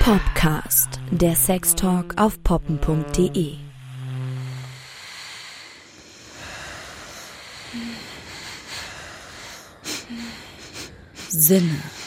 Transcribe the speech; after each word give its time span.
Popcast, 0.00 1.00
der 1.10 1.34
Sextalk 1.34 2.20
auf 2.20 2.42
poppen.de. 2.42 3.54
Sinne. 11.28 12.01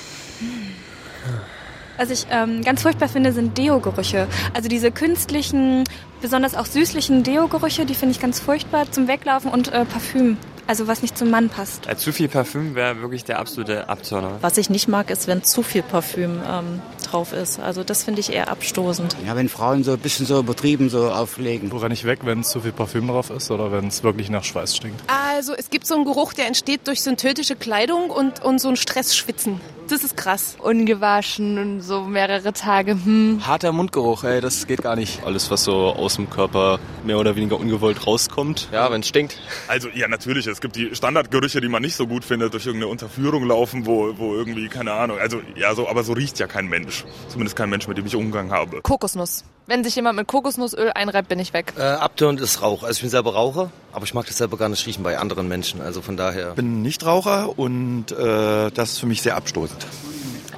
Was 1.97 2.09
ich 2.09 2.27
ähm, 2.29 2.61
ganz 2.63 2.81
furchtbar 2.81 3.07
finde, 3.07 3.31
sind 3.31 3.57
Deo-Gerüche. 3.57 4.27
Also 4.53 4.67
diese 4.69 4.91
künstlichen, 4.91 5.83
besonders 6.21 6.55
auch 6.55 6.65
süßlichen 6.65 7.23
Deo-Gerüche, 7.23 7.85
die 7.85 7.95
finde 7.95 8.13
ich 8.13 8.19
ganz 8.19 8.39
furchtbar 8.39 8.91
zum 8.91 9.07
Weglaufen 9.07 9.49
und 9.51 9.71
äh, 9.71 9.85
Parfüm. 9.85 10.37
Also 10.67 10.87
was 10.87 11.03
nicht 11.03 11.15
zum 11.15 11.29
Mann 11.29 11.49
passt. 11.49 11.87
Äh, 11.87 11.95
zu 11.95 12.11
viel 12.11 12.27
Parfüm 12.27 12.73
wäre 12.73 12.99
wirklich 12.99 13.23
der 13.23 13.39
absolute 13.39 13.87
Abturner. 13.87 14.39
Was 14.41 14.57
ich 14.57 14.69
nicht 14.69 14.87
mag, 14.87 15.11
ist, 15.11 15.27
wenn 15.27 15.43
zu 15.43 15.61
viel 15.61 15.83
Parfüm 15.83 16.41
ähm, 16.49 16.81
drauf 17.03 17.33
ist. 17.33 17.59
Also 17.59 17.83
das 17.83 18.03
finde 18.03 18.19
ich 18.21 18.33
eher 18.33 18.49
abstoßend. 18.49 19.15
Ja, 19.25 19.35
wenn 19.35 19.47
Frauen 19.47 19.83
so 19.83 19.91
ein 19.91 19.99
bisschen 19.99 20.25
so 20.25 20.39
übertrieben 20.39 20.89
so 20.89 21.11
auflegen. 21.11 21.71
Wo 21.71 21.77
renne 21.77 21.93
ich 21.93 22.05
weg, 22.05 22.19
wenn 22.23 22.43
zu 22.43 22.61
viel 22.61 22.71
Parfüm 22.71 23.07
drauf 23.07 23.29
ist 23.29 23.51
oder 23.51 23.71
wenn 23.71 23.87
es 23.87 24.03
wirklich 24.03 24.29
nach 24.29 24.43
Schweiß 24.43 24.75
stinkt? 24.75 24.99
Also 25.07 25.53
es 25.53 25.69
gibt 25.69 25.85
so 25.85 25.95
einen 25.95 26.05
Geruch, 26.05 26.33
der 26.33 26.47
entsteht 26.47 26.87
durch 26.87 27.01
synthetische 27.03 27.55
Kleidung 27.55 28.09
und, 28.09 28.43
und 28.43 28.59
so 28.59 28.69
ein 28.69 28.75
Stressschwitzen. 28.75 29.61
Das 29.87 30.03
ist 30.03 30.17
krass. 30.17 30.55
Ungewaschen 30.59 31.59
und 31.59 31.81
so 31.81 32.01
mehrere 32.01 32.53
Tage. 32.53 32.93
Hm. 32.93 33.45
Harter 33.45 33.71
Mundgeruch, 33.71 34.23
ey, 34.23 34.41
das 34.41 34.65
geht 34.65 34.81
gar 34.81 34.95
nicht. 34.95 35.23
Alles, 35.23 35.51
was 35.51 35.63
so 35.63 35.75
aus 35.75 36.15
dem 36.15 36.27
Körper 36.27 36.79
mehr 37.03 37.19
oder 37.19 37.35
weniger 37.35 37.59
ungewollt 37.59 38.07
rauskommt. 38.07 38.67
Ja, 38.71 38.91
wenn 38.91 39.01
es 39.01 39.07
stinkt. 39.07 39.39
Also 39.67 39.89
ja, 39.89 40.07
natürlich. 40.07 40.47
Es 40.47 40.59
gibt 40.59 40.75
die 40.75 40.95
Standardgerüche, 40.95 41.61
die 41.61 41.67
man 41.67 41.83
nicht 41.83 41.95
so 41.95 42.07
gut 42.07 42.25
findet, 42.25 42.53
durch 42.53 42.65
irgendeine 42.65 42.91
Unterführung 42.91 43.45
laufen, 43.45 43.85
wo, 43.85 44.17
wo 44.17 44.33
irgendwie, 44.33 44.69
keine 44.69 44.93
Ahnung, 44.93 45.19
also 45.19 45.39
ja, 45.55 45.75
so, 45.75 45.87
aber 45.87 46.03
so 46.03 46.13
riecht 46.13 46.39
ja 46.39 46.47
kein 46.47 46.67
Mensch. 46.67 47.05
Zumindest 47.27 47.55
kein 47.55 47.69
Mensch, 47.69 47.87
mit 47.87 47.99
dem 47.99 48.07
ich 48.07 48.15
Umgang 48.15 48.49
habe. 48.51 48.81
Kokosnuss. 48.81 49.43
Wenn 49.67 49.83
sich 49.83 49.95
jemand 49.95 50.17
mit 50.17 50.27
Kokosnussöl 50.27 50.91
einreibt, 50.93 51.27
bin 51.27 51.39
ich 51.39 51.53
weg. 51.53 51.73
Äh, 51.77 51.81
abtörend 51.81 52.39
ist 52.39 52.61
Rauch. 52.61 52.83
Also 52.83 52.97
ich 52.97 53.01
bin 53.01 53.09
selber 53.09 53.33
Raucher, 53.33 53.71
aber 53.91 54.05
ich 54.05 54.13
mag 54.13 54.27
das 54.27 54.37
selber 54.37 54.57
gar 54.57 54.69
nicht 54.69 54.85
riechen 54.85 55.03
bei 55.03 55.17
anderen 55.17 55.47
Menschen. 55.47 55.81
Also 55.81 56.01
von 56.01 56.17
daher. 56.17 56.49
Ich 56.49 56.55
bin 56.55 56.83
Nichtraucher 56.83 57.57
und 57.57 58.11
äh, 58.11 58.69
das 58.71 58.91
ist 58.91 58.99
für 58.99 59.07
mich 59.07 59.23
sehr 59.23 59.35
abstoßend. 59.35 59.87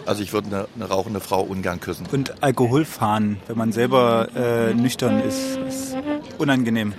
Also 0.06 0.24
ich 0.24 0.34
würde 0.34 0.48
eine, 0.48 0.68
eine 0.76 0.86
rauchende 0.86 1.20
Frau 1.20 1.42
ungern 1.42 1.80
küssen. 1.80 2.06
Und 2.12 2.42
Alkohol 2.42 2.86
fahren, 2.86 3.40
wenn 3.48 3.58
man 3.58 3.72
selber 3.72 4.28
äh, 4.36 4.74
nüchtern 4.74 5.22
ist, 5.22 5.58
ist 5.68 5.98
unangenehm. 6.38 6.94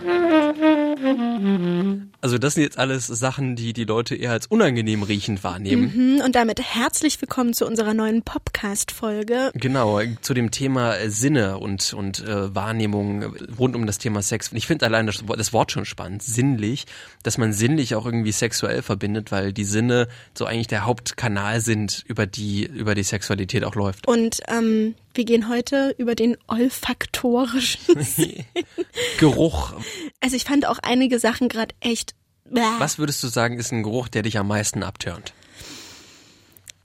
Also 2.29 2.37
das 2.37 2.53
sind 2.53 2.63
jetzt 2.65 2.77
alles 2.77 3.07
Sachen, 3.07 3.57
die 3.57 3.73
die 3.73 3.85
Leute 3.85 4.15
eher 4.15 4.33
als 4.33 4.49
unangenehm 4.49 5.03
riechend 5.03 5.43
wahrnehmen. 5.45 6.17
Mhm, 6.17 6.21
und 6.21 6.35
damit 6.35 6.61
herzlich 6.61 7.19
willkommen 7.23 7.55
zu 7.55 7.67
unserer 7.67 7.95
neuen 7.95 8.21
Popcast-Folge. 8.21 9.51
Genau, 9.55 9.99
zu 10.21 10.35
dem 10.35 10.51
Thema 10.51 11.09
Sinne 11.09 11.57
und, 11.57 11.95
und 11.95 12.23
äh, 12.23 12.55
Wahrnehmung 12.55 13.35
rund 13.59 13.75
um 13.75 13.87
das 13.87 13.97
Thema 13.97 14.21
Sex. 14.21 14.51
Ich 14.53 14.67
finde 14.67 14.85
allein 14.85 15.07
das, 15.07 15.25
das 15.27 15.55
Wort 15.55 15.73
schon 15.73 15.87
spannend, 15.87 16.23
sinnlich, 16.23 16.85
dass 17.23 17.39
man 17.39 17.55
sinnlich 17.55 17.95
auch 17.95 18.05
irgendwie 18.05 18.33
sexuell 18.33 18.83
verbindet, 18.83 19.33
weil 19.33 19.55
die 19.55 19.65
Sinne 19.65 20.07
so 20.35 20.45
eigentlich 20.45 20.67
der 20.67 20.85
Hauptkanal 20.85 21.63
sind, 21.63 22.05
über 22.09 22.27
die, 22.27 22.67
über 22.67 22.95
die 22.95 23.05
Sexualität 23.05 23.65
auch 23.65 23.75
läuft. 23.75 24.07
Und 24.07 24.41
ähm, 24.49 24.97
wir 25.15 25.25
gehen 25.25 25.49
heute 25.49 25.95
über 25.99 26.15
den 26.15 26.37
olfaktorischen. 26.47 27.97
Geruch. 29.19 29.73
Also 30.21 30.37
ich 30.37 30.45
fand 30.45 30.67
auch 30.67 30.79
einige 30.83 31.19
Sachen 31.19 31.49
gerade 31.49 31.75
echt. 31.81 32.15
Was 32.51 32.99
würdest 32.99 33.23
du 33.23 33.29
sagen, 33.29 33.59
ist 33.59 33.73
ein 33.73 33.83
Geruch, 33.83 34.09
der 34.09 34.23
dich 34.23 34.39
am 34.39 34.49
meisten 34.49 34.83
abtönt? 34.83 35.33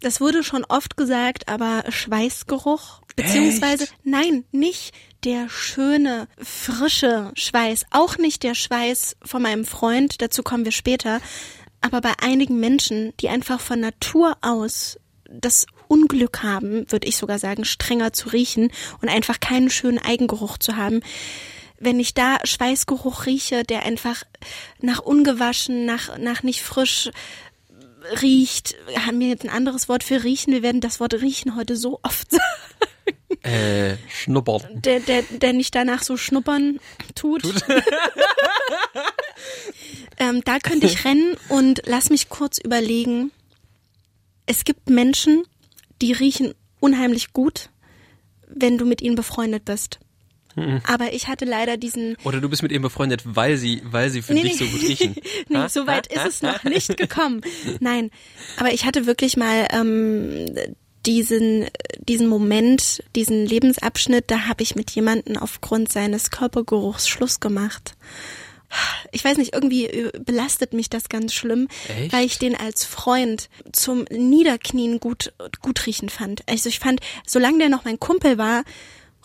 Das 0.02 0.20
wurde 0.20 0.44
schon 0.44 0.66
oft 0.66 0.98
gesagt, 0.98 1.48
aber 1.48 1.86
Schweißgeruch, 1.89 3.02
beziehungsweise 3.15 3.86
Echt? 3.86 3.95
nein, 4.04 4.43
nicht 4.52 4.93
der 5.23 5.48
schöne, 5.48 6.27
frische 6.37 7.32
Schweiß, 7.36 7.86
auch 7.92 8.17
nicht 8.17 8.43
der 8.43 8.54
Schweiß 8.54 9.15
von 9.23 9.42
meinem 9.42 9.64
Freund, 9.64 10.21
dazu 10.21 10.43
kommen 10.43 10.65
wir 10.65 10.73
später, 10.73 11.21
aber 11.80 12.02
bei 12.02 12.11
einigen 12.21 12.60
Menschen, 12.60 13.14
die 13.21 13.30
einfach 13.30 13.61
von 13.61 13.80
Natur 13.80 14.37
aus 14.42 14.99
das 15.30 15.66
Unglück 15.87 16.43
haben, 16.43 16.92
würde 16.92 17.08
ich 17.08 17.17
sogar 17.17 17.39
sagen, 17.39 17.66
strenger 17.66 18.14
zu 18.14 18.30
riechen 18.30 18.71
und 19.02 19.10
einfach 19.10 19.39
keinen 19.39 19.70
schönen 19.70 19.99
Eigengeruch 19.99 20.58
zu 20.58 20.76
haben. 20.76 21.02
Wenn 21.83 21.99
ich 21.99 22.14
da 22.14 22.38
Schweißgeruch 22.44 23.26
rieche, 23.26 23.64
der 23.64 23.83
einfach 23.83 24.23
nach 24.80 24.99
ungewaschen, 24.99 25.86
nach, 25.86 26.17
nach 26.17 26.44
nicht 26.44 26.61
frisch 26.61 27.10
riecht, 28.21 28.76
haben 29.05 29.20
wir 29.20 29.27
jetzt 29.27 29.44
ein 29.44 29.49
anderes 29.49 29.89
Wort 29.89 30.04
für 30.04 30.23
riechen. 30.23 30.54
Wir 30.54 30.64
werden 30.64 30.82
das 30.82 30.99
Wort 30.99 31.14
riechen 31.16 31.55
heute 31.55 31.76
so 31.76 31.99
oft 32.04 32.32
sagen. 32.32 32.43
Äh, 33.42 33.98
schnuppern. 34.08 34.82
Der, 34.83 35.02
der, 35.02 35.23
der 35.23 35.52
nicht 35.52 35.76
danach 35.76 36.02
so 36.02 36.16
schnuppern 36.16 36.80
tut. 37.14 37.42
tut. 37.42 37.66
ähm, 40.17 40.42
da 40.45 40.60
könnte 40.60 40.88
ich 40.88 41.04
rennen 41.04 41.36
und 41.49 41.82
lass 41.86 42.10
mich 42.10 42.30
kurz 42.30 42.58
überlegen. 42.58 43.33
Es 44.45 44.64
gibt 44.64 44.89
Menschen, 44.89 45.43
die 46.02 46.14
riechen 46.14 46.54
unheimlich 46.80 47.33
gut, 47.33 47.70
wenn 48.48 48.77
du 48.77 48.86
mit 48.86 49.02
ihnen 49.02 49.16
befreundet 49.16 49.66
bist. 49.66 49.99
Mhm. 50.55 50.81
Aber 50.87 51.14
ich 51.14 51.27
hatte 51.27 51.45
leider 51.45 51.77
diesen. 51.77 52.15
Oder 52.23 52.41
du 52.41 52.49
bist 52.49 52.64
mit 52.64 52.71
ihnen 52.71 52.81
befreundet, 52.81 53.21
weil 53.25 53.58
sie, 53.58 53.81
weil 53.86 54.09
sie 54.09 54.21
für 54.21 54.33
nee, 54.33 54.43
dich 54.43 54.58
so 54.58 54.65
gut 54.65 54.81
riechen. 54.81 55.15
nee, 55.49 55.58
ha? 55.58 55.69
so 55.69 55.87
weit 55.87 56.08
ist 56.08 56.25
es 56.25 56.41
noch 56.41 56.64
nicht 56.64 56.95
gekommen. 56.97 57.41
Nein, 57.80 58.11
aber 58.58 58.73
ich 58.73 58.86
hatte 58.86 59.05
wirklich 59.05 59.37
mal 59.37 59.67
ähm, 59.71 60.45
diesen 61.05 61.67
diesen 62.08 62.27
Moment, 62.27 63.03
diesen 63.15 63.45
Lebensabschnitt. 63.45 64.25
Da 64.27 64.47
habe 64.47 64.63
ich 64.63 64.75
mit 64.75 64.92
jemanden 64.92 65.37
aufgrund 65.37 65.92
seines 65.92 66.31
Körpergeruchs 66.31 67.08
Schluss 67.08 67.39
gemacht. 67.39 67.95
Ich 69.11 69.23
weiß 69.23 69.37
nicht, 69.37 69.53
irgendwie 69.53 70.09
belastet 70.25 70.73
mich 70.73 70.89
das 70.89 71.08
ganz 71.08 71.33
schlimm, 71.33 71.67
Echt? 71.87 72.11
weil 72.11 72.25
ich 72.25 72.39
den 72.39 72.55
als 72.55 72.86
Freund 72.86 73.49
zum 73.71 74.05
Niederknien 74.09 74.99
gut, 74.99 75.33
gut 75.61 75.86
riechen 75.86 76.09
fand. 76.09 76.42
Also 76.49 76.69
ich 76.69 76.80
fand, 76.80 76.99
solange 77.25 77.59
der 77.59 77.69
noch 77.69 77.86
mein 77.86 77.99
Kumpel 77.99 78.39
war, 78.39 78.63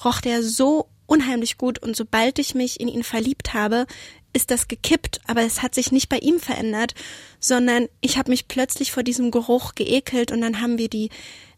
roch 0.05 0.21
der 0.21 0.43
so 0.43 0.89
unheimlich 1.09 1.59
gut 1.59 1.79
und 1.81 1.97
sobald 1.97 2.39
ich 2.39 2.55
mich 2.55 2.79
in 2.79 2.87
ihn 2.87 3.03
verliebt 3.03 3.55
habe, 3.55 3.87
ist 4.33 4.51
das 4.51 4.69
gekippt, 4.69 5.21
aber 5.27 5.43
es 5.43 5.63
hat 5.63 5.75
sich 5.75 5.91
nicht 5.91 6.09
bei 6.09 6.19
ihm 6.19 6.39
verändert, 6.39 6.95
sondern 7.41 7.89
ich 8.01 8.19
habe 8.19 8.31
mich 8.31 8.47
plötzlich 8.47 8.93
vor 8.93 9.03
diesem 9.03 9.31
Geruch 9.31 9.75
geekelt 9.75 10.31
und 10.31 10.43
dann 10.43 10.61
haben 10.61 10.79
wir 10.79 10.89
die 10.89 11.09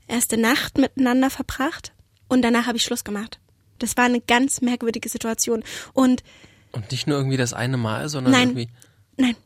erste 0.07 0.37
Nacht 0.37 0.79
miteinander 0.79 1.31
verbracht 1.31 1.93
und 2.29 2.43
danach 2.43 2.67
habe 2.67 2.79
ich 2.79 2.85
Schluss 2.85 3.05
gemacht. 3.05 3.41
Das 3.79 3.97
war 3.97 4.05
eine 4.05 4.21
ganz 4.21 4.61
merkwürdige 4.61 5.09
Situation 5.09 5.65
und 5.93 6.23
und 6.73 6.93
nicht 6.93 7.09
nur 7.09 7.17
irgendwie 7.17 7.37
das 7.37 7.53
eine 7.53 7.77
Mal, 7.77 8.09
sondern 8.09 8.33
nein, 8.33 8.49
irgendwie. 8.51 8.69
Nein. 9.17 9.37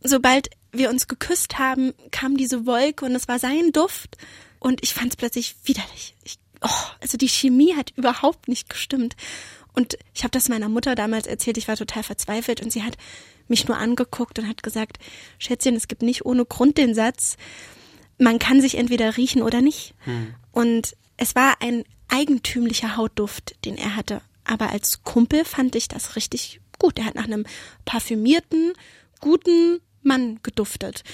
Sobald 0.00 0.50
wir 0.70 0.90
uns 0.90 1.08
geküsst 1.08 1.58
haben, 1.58 1.92
kam 2.12 2.36
diese 2.36 2.66
Wolke 2.66 3.04
und 3.04 3.16
es 3.16 3.26
war 3.26 3.40
sein 3.40 3.72
Duft 3.72 4.16
und 4.60 4.80
ich 4.84 4.94
fand 4.94 5.10
es 5.10 5.16
plötzlich 5.16 5.56
widerlich. 5.64 6.14
Ich, 6.22 6.38
oh, 6.62 6.84
also 7.00 7.16
die 7.18 7.28
Chemie 7.28 7.74
hat 7.76 7.92
überhaupt 7.96 8.48
nicht 8.48 8.68
gestimmt. 8.68 9.16
Und 9.74 9.96
ich 10.14 10.22
habe 10.22 10.30
das 10.30 10.48
meiner 10.48 10.68
Mutter 10.68 10.94
damals 10.94 11.26
erzählt, 11.26 11.56
ich 11.56 11.68
war 11.68 11.76
total 11.76 12.02
verzweifelt 12.02 12.60
und 12.60 12.70
sie 12.70 12.82
hat 12.82 12.96
mich 13.48 13.66
nur 13.66 13.78
angeguckt 13.78 14.38
und 14.38 14.48
hat 14.48 14.62
gesagt, 14.62 14.98
Schätzchen, 15.38 15.76
es 15.76 15.88
gibt 15.88 16.02
nicht 16.02 16.24
ohne 16.24 16.44
Grund 16.44 16.78
den 16.78 16.94
Satz, 16.94 17.36
man 18.18 18.38
kann 18.38 18.60
sich 18.60 18.76
entweder 18.76 19.16
riechen 19.16 19.42
oder 19.42 19.60
nicht. 19.60 19.94
Hm. 20.00 20.34
Und 20.52 20.96
es 21.16 21.34
war 21.34 21.56
ein 21.60 21.84
eigentümlicher 22.08 22.96
Hautduft, 22.96 23.56
den 23.64 23.76
er 23.76 23.96
hatte. 23.96 24.20
Aber 24.44 24.70
als 24.70 25.02
Kumpel 25.02 25.44
fand 25.44 25.74
ich 25.74 25.88
das 25.88 26.16
richtig 26.16 26.60
gut. 26.78 26.98
Er 26.98 27.06
hat 27.06 27.14
nach 27.14 27.24
einem 27.24 27.46
parfümierten, 27.84 28.72
guten 29.20 29.80
Mann 30.02 30.40
geduftet. 30.42 31.04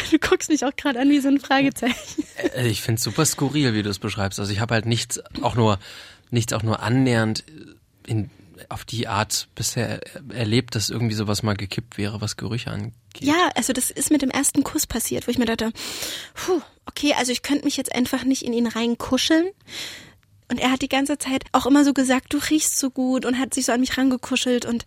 Du 0.10 0.18
guckst 0.18 0.48
mich 0.48 0.64
auch 0.64 0.74
gerade 0.76 1.00
an 1.00 1.10
wie 1.10 1.20
so 1.20 1.28
ein 1.28 1.40
Fragezeichen. 1.40 2.24
Ich 2.64 2.82
finde 2.82 2.98
es 2.98 3.04
super 3.04 3.24
skurril, 3.24 3.74
wie 3.74 3.82
du 3.82 3.90
es 3.90 3.98
beschreibst. 3.98 4.38
Also 4.38 4.52
ich 4.52 4.60
habe 4.60 4.74
halt 4.74 4.86
nichts 4.86 5.20
auch 5.42 5.54
nur 5.54 5.78
nichts 6.30 6.52
auch 6.52 6.62
nur 6.62 6.80
annähernd 6.80 7.44
in, 8.06 8.30
auf 8.68 8.84
die 8.84 9.08
Art 9.08 9.48
bisher 9.54 10.00
erlebt, 10.32 10.74
dass 10.74 10.90
irgendwie 10.90 11.14
sowas 11.14 11.42
mal 11.42 11.56
gekippt 11.56 11.98
wäre, 11.98 12.20
was 12.20 12.36
Gerüche 12.36 12.70
angeht. 12.70 12.94
Ja, 13.20 13.50
also 13.54 13.72
das 13.72 13.90
ist 13.90 14.10
mit 14.10 14.22
dem 14.22 14.30
ersten 14.30 14.64
Kuss 14.64 14.86
passiert, 14.86 15.26
wo 15.26 15.30
ich 15.30 15.38
mir 15.38 15.46
dachte, 15.46 15.72
puh, 16.34 16.60
okay, 16.86 17.14
also 17.14 17.32
ich 17.32 17.42
könnte 17.42 17.64
mich 17.64 17.76
jetzt 17.76 17.94
einfach 17.94 18.24
nicht 18.24 18.42
in 18.42 18.52
ihn 18.52 18.66
reinkuscheln. 18.66 19.48
Und 20.50 20.58
er 20.58 20.70
hat 20.70 20.82
die 20.82 20.88
ganze 20.88 21.16
Zeit 21.16 21.44
auch 21.52 21.66
immer 21.66 21.84
so 21.84 21.94
gesagt, 21.94 22.32
du 22.34 22.38
riechst 22.38 22.78
so 22.78 22.90
gut 22.90 23.24
und 23.24 23.38
hat 23.38 23.54
sich 23.54 23.64
so 23.64 23.72
an 23.72 23.80
mich 23.80 23.96
rangekuschelt 23.96 24.66
und, 24.66 24.84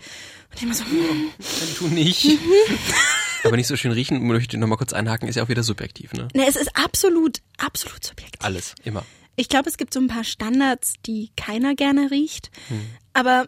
und 0.51 0.55
ich 0.55 0.63
immer 0.63 0.75
so, 0.75 0.85
hm. 0.85 1.31
du 1.79 1.87
nicht. 1.87 2.25
Aber 3.43 3.57
nicht 3.57 3.67
so 3.67 3.75
schön 3.75 3.91
riechen, 3.91 4.25
möchte 4.25 4.55
ich 4.55 4.59
nochmal 4.59 4.77
kurz 4.77 4.93
einhaken, 4.93 5.27
ist 5.27 5.35
ja 5.35 5.43
auch 5.43 5.49
wieder 5.49 5.63
subjektiv, 5.63 6.13
ne? 6.13 6.27
Ne, 6.33 6.45
es 6.47 6.55
ist 6.55 6.75
absolut, 6.75 7.39
absolut 7.57 8.03
subjektiv. 8.03 8.43
Alles, 8.43 8.75
immer. 8.83 9.05
Ich 9.35 9.49
glaube, 9.49 9.69
es 9.69 9.77
gibt 9.77 9.93
so 9.93 9.99
ein 9.99 10.07
paar 10.07 10.23
Standards, 10.23 10.95
die 11.05 11.29
keiner 11.35 11.75
gerne 11.75 12.09
riecht. 12.09 12.49
Hm. 12.69 12.81
Aber 13.13 13.47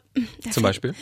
zum 0.52 0.64
Beispiel? 0.64 0.94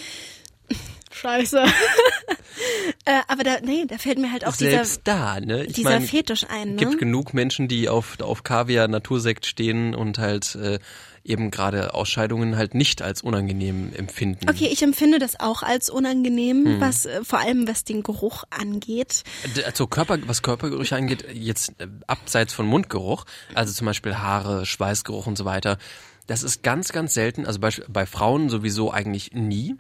Scheiße. 1.18 1.64
äh, 3.06 3.22
aber 3.28 3.44
da, 3.44 3.58
nee, 3.64 3.86
da 3.88 3.98
fällt 3.98 4.18
mir 4.20 4.32
halt 4.32 4.46
auch 4.46 4.54
Selbst 4.54 5.02
dieser, 5.06 5.18
da, 5.18 5.40
ne? 5.40 5.66
Ich 5.66 5.74
dieser 5.74 5.92
mein, 5.92 6.04
Fetisch 6.04 6.46
ein. 6.50 6.72
Ne? 6.72 6.76
gibt 6.78 6.98
genug 6.98 7.34
Menschen, 7.34 7.68
die 7.68 7.90
auf, 7.90 8.20
auf 8.22 8.44
Kaviar 8.44 8.88
Natursekt 8.88 9.46
stehen 9.46 9.96
und 9.96 10.18
halt 10.18 10.56
äh, 10.56 10.80
eben 11.24 11.52
gerade 11.52 11.94
Ausscheidungen 11.94 12.56
halt 12.56 12.74
nicht 12.74 13.02
als 13.02 13.22
unangenehm 13.22 13.92
empfinden. 13.94 14.50
Okay, 14.50 14.70
ich 14.72 14.82
empfinde 14.82 15.20
das 15.20 15.40
auch 15.40 15.62
als 15.62 15.90
unangenehm, 15.90 16.66
Hm. 16.66 16.82
was 16.82 17.06
äh, 17.06 17.24
vor 17.24 17.40
allem 17.40 17.68
was 17.68 17.84
den 17.84 18.02
Geruch 18.02 18.46
angeht. 18.50 19.24
Also 19.66 19.88
Körper, 19.88 20.18
was 20.26 20.42
Körpergerüche 20.42 20.96
angeht, 20.96 21.26
jetzt 21.34 21.74
äh, 21.80 21.88
abseits 22.08 22.54
von 22.54 22.66
Mundgeruch, 22.66 23.26
also 23.54 23.74
zum 23.74 23.86
Beispiel 23.86 24.18
Haare, 24.18 24.66
Schweißgeruch 24.66 25.28
und 25.28 25.38
so 25.38 25.46
weiter, 25.46 25.78
das 26.28 26.44
ist 26.44 26.64
ganz, 26.64 26.92
ganz 26.92 27.14
selten. 27.14 27.46
Also 27.46 27.60
bei, 27.60 27.72
bei 27.88 28.06
Frauen 28.06 28.50
sowieso 28.50 28.92
eigentlich 28.92 29.34
nie. 29.34 29.76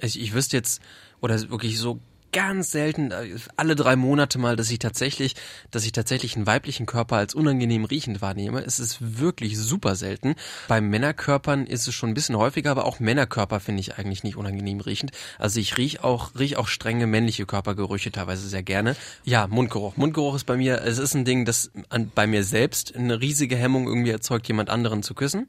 Ich, 0.00 0.20
ich 0.20 0.32
wüsste 0.32 0.56
jetzt, 0.56 0.80
oder 1.20 1.50
wirklich 1.50 1.78
so 1.78 2.00
ganz 2.32 2.70
selten, 2.70 3.10
äh, 3.10 3.36
alle 3.56 3.74
drei 3.74 3.96
Monate 3.96 4.38
mal, 4.38 4.56
dass 4.56 4.70
ich 4.70 4.78
tatsächlich, 4.78 5.34
dass 5.70 5.84
ich 5.84 5.92
tatsächlich 5.92 6.36
einen 6.36 6.46
weiblichen 6.46 6.86
Körper 6.86 7.16
als 7.16 7.34
unangenehm 7.34 7.84
riechend 7.84 8.20
wahrnehme. 8.20 8.62
Es 8.64 8.78
ist 8.78 9.18
wirklich 9.18 9.58
super 9.58 9.96
selten. 9.96 10.34
Bei 10.68 10.80
Männerkörpern 10.80 11.66
ist 11.66 11.88
es 11.88 11.94
schon 11.94 12.10
ein 12.10 12.14
bisschen 12.14 12.36
häufiger, 12.36 12.70
aber 12.70 12.84
auch 12.84 13.00
Männerkörper 13.00 13.60
finde 13.60 13.80
ich 13.80 13.98
eigentlich 13.98 14.24
nicht 14.24 14.36
unangenehm 14.36 14.80
riechend. 14.80 15.12
Also 15.38 15.60
ich 15.60 15.76
riech 15.78 16.04
auch, 16.04 16.32
riech 16.38 16.56
auch 16.56 16.68
strenge 16.68 17.06
männliche 17.06 17.46
Körpergerüche 17.46 18.12
teilweise 18.12 18.48
sehr 18.48 18.62
gerne. 18.62 18.96
Ja, 19.24 19.46
Mundgeruch. 19.46 19.96
Mundgeruch 19.96 20.34
ist 20.34 20.44
bei 20.44 20.56
mir, 20.56 20.82
es 20.82 20.98
ist 20.98 21.14
ein 21.14 21.24
Ding, 21.24 21.44
das 21.44 21.70
an, 21.88 22.10
bei 22.14 22.26
mir 22.26 22.44
selbst 22.44 22.94
eine 22.94 23.20
riesige 23.20 23.56
Hemmung 23.56 23.86
irgendwie 23.86 24.10
erzeugt, 24.10 24.48
jemand 24.48 24.70
anderen 24.70 25.02
zu 25.02 25.14
küssen. 25.14 25.46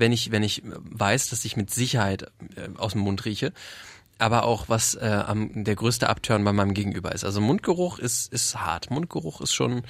Wenn 0.00 0.12
ich, 0.12 0.32
wenn 0.32 0.42
ich 0.42 0.62
weiß, 0.64 1.28
dass 1.28 1.44
ich 1.44 1.56
mit 1.56 1.70
Sicherheit 1.70 2.22
äh, 2.56 2.68
aus 2.76 2.92
dem 2.92 3.02
Mund 3.02 3.24
rieche 3.24 3.52
aber 4.20 4.44
auch 4.44 4.68
was 4.68 4.94
äh, 4.94 5.22
am, 5.26 5.64
der 5.64 5.74
größte 5.74 6.08
Abturn 6.08 6.44
bei 6.44 6.52
meinem 6.52 6.74
Gegenüber 6.74 7.12
ist. 7.12 7.24
Also 7.24 7.40
Mundgeruch 7.40 7.98
ist 7.98 8.32
ist 8.32 8.54
hart. 8.60 8.90
Mundgeruch 8.90 9.40
ist 9.40 9.54
schon 9.54 9.82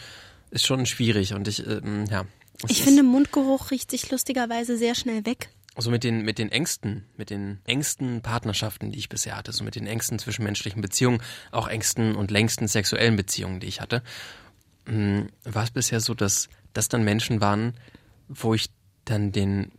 ist 0.50 0.66
schon 0.66 0.86
schwierig 0.86 1.34
und 1.34 1.48
ich 1.48 1.66
ähm, 1.66 2.04
ja. 2.08 2.24
Ich 2.68 2.82
finde, 2.82 3.02
Mundgeruch 3.02 3.70
riecht 3.70 3.90
sich 3.90 4.10
lustigerweise 4.10 4.76
sehr 4.76 4.94
schnell 4.94 5.24
weg. 5.26 5.48
so 5.76 5.90
mit 5.90 6.04
den 6.04 6.22
mit 6.22 6.38
den 6.38 6.52
engsten 6.52 7.06
mit 7.16 7.30
den 7.30 7.58
engsten 7.64 8.20
Partnerschaften, 8.22 8.92
die 8.92 8.98
ich 8.98 9.08
bisher 9.08 9.36
hatte, 9.36 9.52
so 9.52 9.64
mit 9.64 9.74
den 9.74 9.86
engsten 9.86 10.18
zwischenmenschlichen 10.18 10.80
Beziehungen, 10.80 11.20
auch 11.50 11.66
engsten 11.66 12.14
und 12.14 12.30
längsten 12.30 12.68
sexuellen 12.68 13.16
Beziehungen, 13.16 13.58
die 13.58 13.66
ich 13.66 13.80
hatte, 13.80 14.02
mh, 14.86 15.26
war 15.44 15.64
es 15.64 15.70
bisher 15.72 16.00
so, 16.00 16.14
dass 16.14 16.48
das 16.72 16.88
dann 16.88 17.02
Menschen 17.02 17.40
waren, 17.40 17.74
wo 18.28 18.54
ich 18.54 18.70
dann 19.04 19.32
den, 19.32 19.72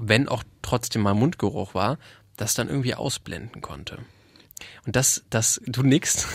wenn 0.00 0.28
auch 0.28 0.44
trotzdem 0.62 1.02
mal 1.02 1.14
Mundgeruch 1.14 1.74
war, 1.74 1.98
das 2.36 2.54
dann 2.54 2.68
irgendwie 2.68 2.94
ausblenden 2.94 3.62
konnte. 3.62 3.98
Und 4.86 4.96
das, 4.96 5.24
das, 5.30 5.60
du 5.66 5.82
nix, 5.82 6.26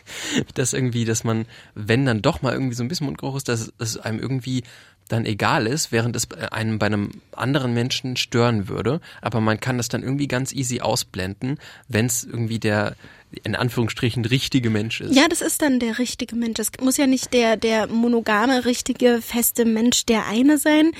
das 0.54 0.72
irgendwie, 0.72 1.04
dass 1.04 1.24
man, 1.24 1.46
wenn 1.74 2.06
dann 2.06 2.22
doch 2.22 2.42
mal 2.42 2.52
irgendwie 2.52 2.74
so 2.74 2.82
ein 2.82 2.88
bisschen 2.88 3.06
Mundgeruch 3.06 3.36
ist, 3.36 3.48
dass 3.48 3.72
es 3.78 3.96
einem 3.96 4.18
irgendwie 4.18 4.64
dann 5.08 5.26
egal 5.26 5.66
ist, 5.66 5.92
während 5.92 6.14
es 6.16 6.30
einem 6.30 6.78
bei 6.78 6.86
einem 6.86 7.10
anderen 7.32 7.74
Menschen 7.74 8.16
stören 8.16 8.68
würde. 8.68 9.00
Aber 9.20 9.40
man 9.40 9.58
kann 9.60 9.76
das 9.76 9.88
dann 9.88 10.02
irgendwie 10.02 10.28
ganz 10.28 10.52
easy 10.52 10.80
ausblenden, 10.80 11.58
wenn 11.88 12.06
es 12.06 12.24
irgendwie 12.24 12.58
der, 12.58 12.94
in 13.42 13.56
Anführungsstrichen, 13.56 14.24
richtige 14.24 14.70
Mensch 14.70 15.00
ist. 15.00 15.14
Ja, 15.14 15.28
das 15.28 15.40
ist 15.40 15.62
dann 15.62 15.80
der 15.80 15.98
richtige 15.98 16.36
Mensch. 16.36 16.60
Es 16.60 16.70
muss 16.80 16.96
ja 16.96 17.06
nicht 17.06 17.32
der, 17.32 17.56
der 17.56 17.88
monogame, 17.88 18.64
richtige, 18.64 19.20
feste 19.20 19.64
Mensch 19.64 20.06
der 20.06 20.26
eine 20.26 20.58
sein, 20.58 20.92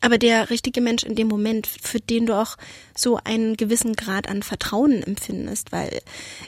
aber 0.00 0.18
der 0.18 0.50
richtige 0.50 0.80
Mensch 0.80 1.02
in 1.02 1.14
dem 1.14 1.28
Moment, 1.28 1.66
für 1.66 2.00
den 2.00 2.26
du 2.26 2.34
auch 2.34 2.56
so 2.96 3.18
einen 3.24 3.56
gewissen 3.56 3.94
Grad 3.94 4.28
an 4.28 4.42
Vertrauen 4.42 5.02
empfindest, 5.02 5.72
weil 5.72 6.00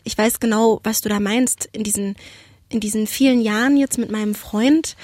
ich 0.05 0.17
weiß 0.17 0.41
genau, 0.41 0.81
was 0.85 1.01
du 1.01 1.09
da 1.09 1.21
meinst. 1.21 1.69
In 1.73 1.83
diesen, 1.83 2.17
in 2.69 2.81
diesen 2.81 3.07
vielen 3.07 3.41
Jahren 3.41 3.77
jetzt 3.77 3.99
mit 3.99 4.11
meinem 4.11 4.35
Freund, 4.35 4.97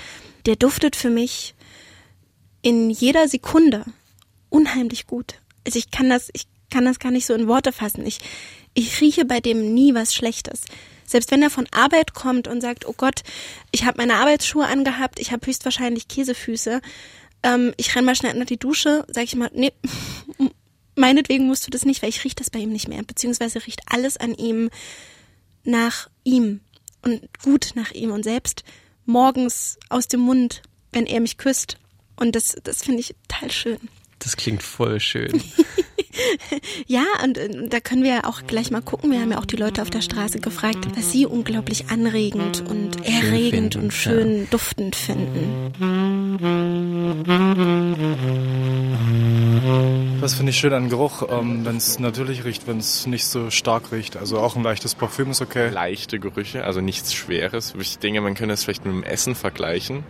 der 0.46 0.56
duftet 0.56 0.96
für 0.96 1.10
mich 1.10 1.54
in 2.62 2.90
jeder 2.90 3.28
Sekunde 3.28 3.84
unheimlich 4.48 5.06
gut. 5.06 5.34
Also 5.64 5.78
ich 5.78 5.90
kann 5.90 6.08
das, 6.08 6.30
ich 6.32 6.46
kann 6.70 6.84
das 6.84 6.98
gar 6.98 7.10
nicht 7.10 7.26
so 7.26 7.34
in 7.34 7.48
Worte 7.48 7.72
fassen. 7.72 8.06
Ich, 8.06 8.20
ich 8.74 9.00
rieche 9.00 9.24
bei 9.24 9.40
dem 9.40 9.74
nie 9.74 9.94
was 9.94 10.14
Schlechtes. 10.14 10.62
Selbst 11.04 11.30
wenn 11.30 11.42
er 11.42 11.50
von 11.50 11.66
Arbeit 11.70 12.14
kommt 12.14 12.48
und 12.48 12.60
sagt, 12.60 12.86
oh 12.86 12.94
Gott, 12.96 13.22
ich 13.70 13.84
habe 13.84 13.98
meine 13.98 14.14
Arbeitsschuhe 14.14 14.66
angehabt, 14.66 15.20
ich 15.20 15.30
habe 15.30 15.46
höchstwahrscheinlich 15.46 16.08
Käsefüße, 16.08 16.80
ähm, 17.42 17.74
ich 17.76 17.94
renn 17.94 18.04
mal 18.04 18.16
schnell 18.16 18.34
unter 18.34 18.44
die 18.44 18.58
Dusche, 18.58 19.04
sage 19.08 19.24
ich 19.24 19.36
mal, 19.36 19.50
nee, 19.54 19.72
meinetwegen 20.94 21.46
musst 21.46 21.66
du 21.66 21.70
das 21.70 21.84
nicht, 21.84 22.02
weil 22.02 22.08
ich 22.08 22.24
rieche 22.24 22.36
das 22.36 22.50
bei 22.50 22.58
ihm 22.58 22.72
nicht 22.72 22.88
mehr. 22.88 23.02
Beziehungsweise 23.02 23.64
riecht 23.66 23.82
alles 23.86 24.16
an 24.16 24.34
ihm 24.34 24.70
nach 25.64 26.08
ihm 26.24 26.60
und 27.02 27.20
gut 27.42 27.72
nach 27.74 27.92
ihm 27.92 28.10
und 28.10 28.22
selbst 28.22 28.64
morgens 29.04 29.78
aus 29.88 30.08
dem 30.08 30.20
Mund, 30.20 30.62
wenn 30.92 31.06
er 31.06 31.20
mich 31.20 31.38
küsst. 31.38 31.78
Und 32.16 32.34
das, 32.34 32.56
das 32.62 32.82
finde 32.82 33.00
ich 33.00 33.14
total 33.28 33.50
schön. 33.50 33.88
Das 34.18 34.36
klingt 34.36 34.62
voll 34.62 35.00
schön. 35.00 35.42
Ja, 36.86 37.04
und, 37.24 37.38
äh, 37.38 37.68
da 37.68 37.80
können 37.80 38.02
wir 38.02 38.10
ja 38.10 38.24
auch 38.24 38.42
gleich 38.46 38.70
mal 38.70 38.82
gucken. 38.82 39.10
Wir 39.10 39.20
haben 39.20 39.32
ja 39.32 39.38
auch 39.38 39.44
die 39.44 39.56
Leute 39.56 39.82
auf 39.82 39.90
der 39.90 40.02
Straße 40.02 40.40
gefragt, 40.40 40.86
was 40.96 41.12
sie 41.12 41.26
unglaublich 41.26 41.88
anregend 41.90 42.62
und 42.68 43.04
erregend 43.04 43.74
finden, 43.74 43.84
und 43.86 43.92
schön 43.92 44.48
duftend 44.50 44.96
finden. 44.96 45.72
Was 50.20 50.34
finde 50.34 50.50
ich 50.50 50.58
schön 50.58 50.72
an 50.72 50.88
Geruch, 50.88 51.22
ähm, 51.30 51.64
wenn 51.64 51.76
es 51.76 51.98
natürlich 51.98 52.44
riecht, 52.44 52.66
wenn 52.66 52.78
es 52.78 53.06
nicht 53.06 53.26
so 53.26 53.50
stark 53.50 53.92
riecht. 53.92 54.16
Also 54.16 54.38
auch 54.38 54.56
ein 54.56 54.62
leichtes 54.62 54.94
Parfüm 54.94 55.30
ist 55.30 55.40
okay. 55.40 55.68
Leichte 55.68 56.18
Gerüche, 56.18 56.64
also 56.64 56.80
nichts 56.80 57.14
Schweres. 57.14 57.74
Ich 57.78 57.98
denke, 57.98 58.20
man 58.20 58.34
könnte 58.34 58.54
es 58.54 58.64
vielleicht 58.64 58.84
mit 58.84 58.94
dem 58.94 59.02
Essen 59.02 59.34
vergleichen. 59.34 60.04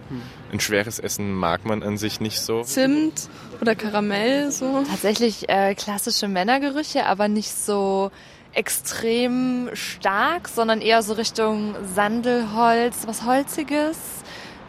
Ein 0.53 0.61
schweres 0.61 0.99
Essen 0.99 1.35
mag 1.35 1.65
man 1.65 1.83
an 1.83 1.99
sich 1.99 2.21
nicht 2.21 2.41
so. 2.41 2.63
Zimt 2.63 3.29
oder 3.61 3.75
Karamell 3.75 4.51
so. 4.53 4.85
Tatsächlich 4.89 5.49
äh, 5.49 5.75
klassische 6.17 6.29
Männergerüche, 6.29 7.05
aber 7.05 7.29
nicht 7.29 7.53
so 7.53 8.11
extrem 8.55 9.69
stark, 9.75 10.49
sondern 10.49 10.81
eher 10.81 11.03
so 11.03 11.13
Richtung 11.13 11.75
Sandelholz, 11.95 13.07
was 13.07 13.25
Holziges 13.25 13.99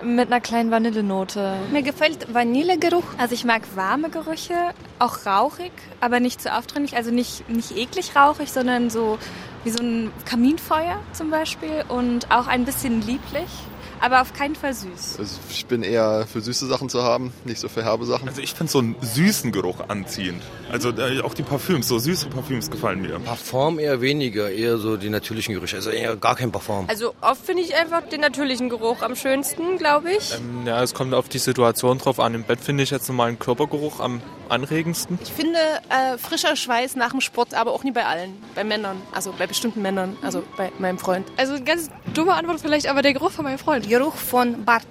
mit 0.03 0.27
einer 0.27 0.41
kleinen 0.41 0.71
Vanillenote. 0.71 1.55
Mir 1.71 1.83
gefällt 1.83 2.33
Vanillegeruch. 2.33 3.05
Also 3.17 3.33
ich 3.33 3.45
mag 3.45 3.61
warme 3.75 4.09
Gerüche, 4.09 4.55
auch 4.99 5.25
rauchig, 5.25 5.71
aber 6.01 6.19
nicht 6.19 6.41
zu 6.41 6.53
aufdringlich. 6.53 6.97
Also 6.97 7.11
nicht, 7.11 7.49
nicht 7.49 7.77
eklig 7.77 8.13
rauchig, 8.13 8.51
sondern 8.51 8.89
so 8.89 9.17
wie 9.63 9.69
so 9.69 9.81
ein 9.81 10.11
Kaminfeuer 10.25 10.99
zum 11.13 11.29
Beispiel 11.29 11.85
und 11.87 12.29
auch 12.29 12.47
ein 12.47 12.65
bisschen 12.65 13.01
lieblich, 13.01 13.49
aber 13.99 14.21
auf 14.21 14.33
keinen 14.33 14.55
Fall 14.55 14.73
süß. 14.73 15.17
Also 15.19 15.39
ich 15.49 15.65
bin 15.65 15.83
eher 15.83 16.25
für 16.31 16.41
süße 16.41 16.67
Sachen 16.67 16.89
zu 16.89 17.03
haben, 17.03 17.33
nicht 17.45 17.59
so 17.59 17.69
für 17.69 17.83
herbe 17.83 18.05
Sachen. 18.05 18.27
Also 18.27 18.41
ich 18.41 18.53
finde 18.53 18.71
so 18.71 18.79
einen 18.79 18.95
süßen 19.01 19.51
Geruch 19.51 19.81
anziehend. 19.87 20.41
Also 20.71 20.89
äh, 20.89 21.21
auch 21.21 21.33
die 21.33 21.43
Parfüms, 21.43 21.87
so 21.87 21.99
süße 21.99 22.27
Parfüms 22.29 22.69
gefallen 22.69 23.01
mir. 23.01 23.19
Parfum 23.19 23.79
eher 23.79 24.01
weniger, 24.01 24.49
eher 24.49 24.77
so 24.77 24.97
die 24.97 25.09
natürlichen 25.09 25.53
Gerüche, 25.53 25.77
also 25.77 25.89
eher 25.89 26.15
gar 26.15 26.35
kein 26.35 26.51
Parfum. 26.51 26.85
Also 26.87 27.13
oft 27.21 27.45
finde 27.45 27.63
ich 27.63 27.75
einfach 27.75 28.03
den 28.03 28.21
natürlichen 28.21 28.69
Geruch 28.69 29.01
am 29.01 29.15
schönsten, 29.15 29.77
glaube 29.77 30.11
ich. 30.11 30.33
Ähm, 30.33 30.65
ja, 30.65 30.81
es 30.83 30.93
kommt 30.93 31.13
auf 31.13 31.29
die 31.29 31.39
Situation 31.39 31.97
drauf 31.97 32.19
an. 32.19 32.33
Im 32.33 32.43
Bett 32.43 32.59
finde 32.59 32.83
ich 32.83 32.89
jetzt 32.89 33.07
normalen 33.07 33.39
Körpergeruch 33.39 33.99
am 33.99 34.21
anregendsten. 34.51 35.19
Ich 35.21 35.31
finde 35.31 35.59
äh, 35.89 36.17
frischer 36.17 36.55
Schweiß 36.55 36.95
nach 36.95 37.11
dem 37.11 37.21
Sport, 37.21 37.53
aber 37.53 37.71
auch 37.73 37.83
nie 37.83 37.91
bei 37.91 38.05
allen. 38.05 38.33
Bei 38.55 38.63
Männern, 38.63 39.01
also 39.13 39.33
bei 39.37 39.47
bestimmten 39.47 39.81
Männern, 39.81 40.17
also 40.21 40.43
bei 40.57 40.71
meinem 40.79 40.97
Freund. 40.99 41.27
Also 41.37 41.53
eine 41.53 41.63
ganz 41.63 41.89
dumme 42.13 42.33
Antwort 42.33 42.59
vielleicht, 42.61 42.87
aber 42.87 43.01
der 43.01 43.13
Geruch 43.13 43.31
von 43.31 43.45
meinem 43.45 43.59
Freund. 43.59 43.87
Geruch 43.89 44.15
von 44.15 44.65
Bart. 44.65 44.85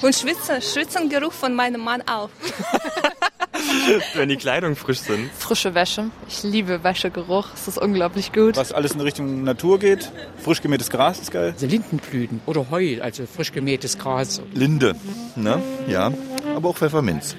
Und 0.00 0.14
Schwitzen, 0.14 0.62
Schwitzengeruch 0.62 1.32
von 1.32 1.54
meinem 1.54 1.80
Mann 1.80 2.02
auch. 2.02 2.28
Wenn 4.14 4.28
die 4.28 4.36
Kleidung 4.36 4.76
frisch 4.76 5.00
sind. 5.00 5.30
Frische 5.32 5.74
Wäsche. 5.74 6.10
Ich 6.28 6.42
liebe 6.42 6.82
Wäschegeruch. 6.84 7.48
Es 7.54 7.68
ist 7.68 7.78
unglaublich 7.78 8.32
gut. 8.32 8.56
Was 8.56 8.72
alles 8.72 8.92
in 8.92 9.00
Richtung 9.00 9.44
Natur 9.44 9.78
geht. 9.78 10.10
Frisch 10.42 10.62
gemähtes 10.62 10.90
Gras 10.90 11.20
ist 11.20 11.30
geil. 11.30 11.52
Also 11.54 11.66
Lindenblüten 11.66 12.40
oder 12.46 12.70
Heu, 12.70 13.00
also 13.00 13.24
frisch 13.26 13.52
gemähtes 13.52 13.98
Gras. 13.98 14.40
Linde, 14.52 14.94
ne? 15.36 15.60
Ja. 15.86 16.12
Aber 16.56 16.70
auch 16.70 16.76
Pfefferminz. 16.76 17.36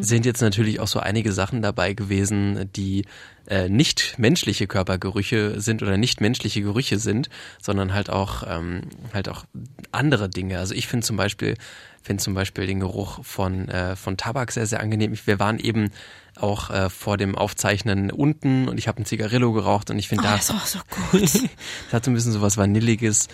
Sind 0.00 0.26
jetzt 0.26 0.40
natürlich 0.40 0.80
auch 0.80 0.88
so 0.88 1.00
einige 1.00 1.32
Sachen 1.32 1.62
dabei 1.62 1.94
gewesen, 1.94 2.70
die 2.74 3.04
äh, 3.46 3.68
nicht 3.68 4.18
menschliche 4.18 4.66
Körpergerüche 4.66 5.60
sind 5.60 5.82
oder 5.82 5.96
nicht 5.96 6.20
menschliche 6.20 6.62
Gerüche 6.62 6.98
sind, 6.98 7.28
sondern 7.60 7.92
halt 7.92 8.10
auch 8.10 8.44
ähm, 8.46 8.82
halt 9.12 9.28
auch 9.28 9.44
andere 9.90 10.28
Dinge. 10.28 10.58
Also 10.58 10.74
ich 10.74 10.86
finde 10.86 11.06
zum 11.06 11.16
Beispiel 11.16 11.56
finde 12.02 12.22
zum 12.22 12.34
Beispiel 12.34 12.66
den 12.66 12.80
Geruch 12.80 13.24
von 13.24 13.68
äh, 13.68 13.96
von 13.96 14.16
Tabak 14.16 14.52
sehr 14.52 14.66
sehr 14.66 14.80
angenehm. 14.80 15.14
Wir 15.24 15.38
waren 15.38 15.58
eben 15.58 15.90
auch 16.36 16.70
äh, 16.70 16.88
vor 16.88 17.16
dem 17.16 17.36
Aufzeichnen 17.36 18.10
unten 18.10 18.68
und 18.68 18.78
ich 18.78 18.88
habe 18.88 19.02
ein 19.02 19.04
Zigarillo 19.04 19.52
geraucht 19.52 19.90
und 19.90 19.98
ich 19.98 20.08
finde 20.08 20.24
Oh, 20.24 20.28
da 20.28 20.36
ist 20.36 20.50
auch 20.50 20.66
so 20.66 20.78
gut. 21.10 21.22
das 21.22 21.92
hat 21.92 22.04
so 22.04 22.10
ein 22.10 22.14
bisschen 22.14 22.32
so 22.32 22.42
was 22.42 22.56
Vanilliges, 22.56 23.28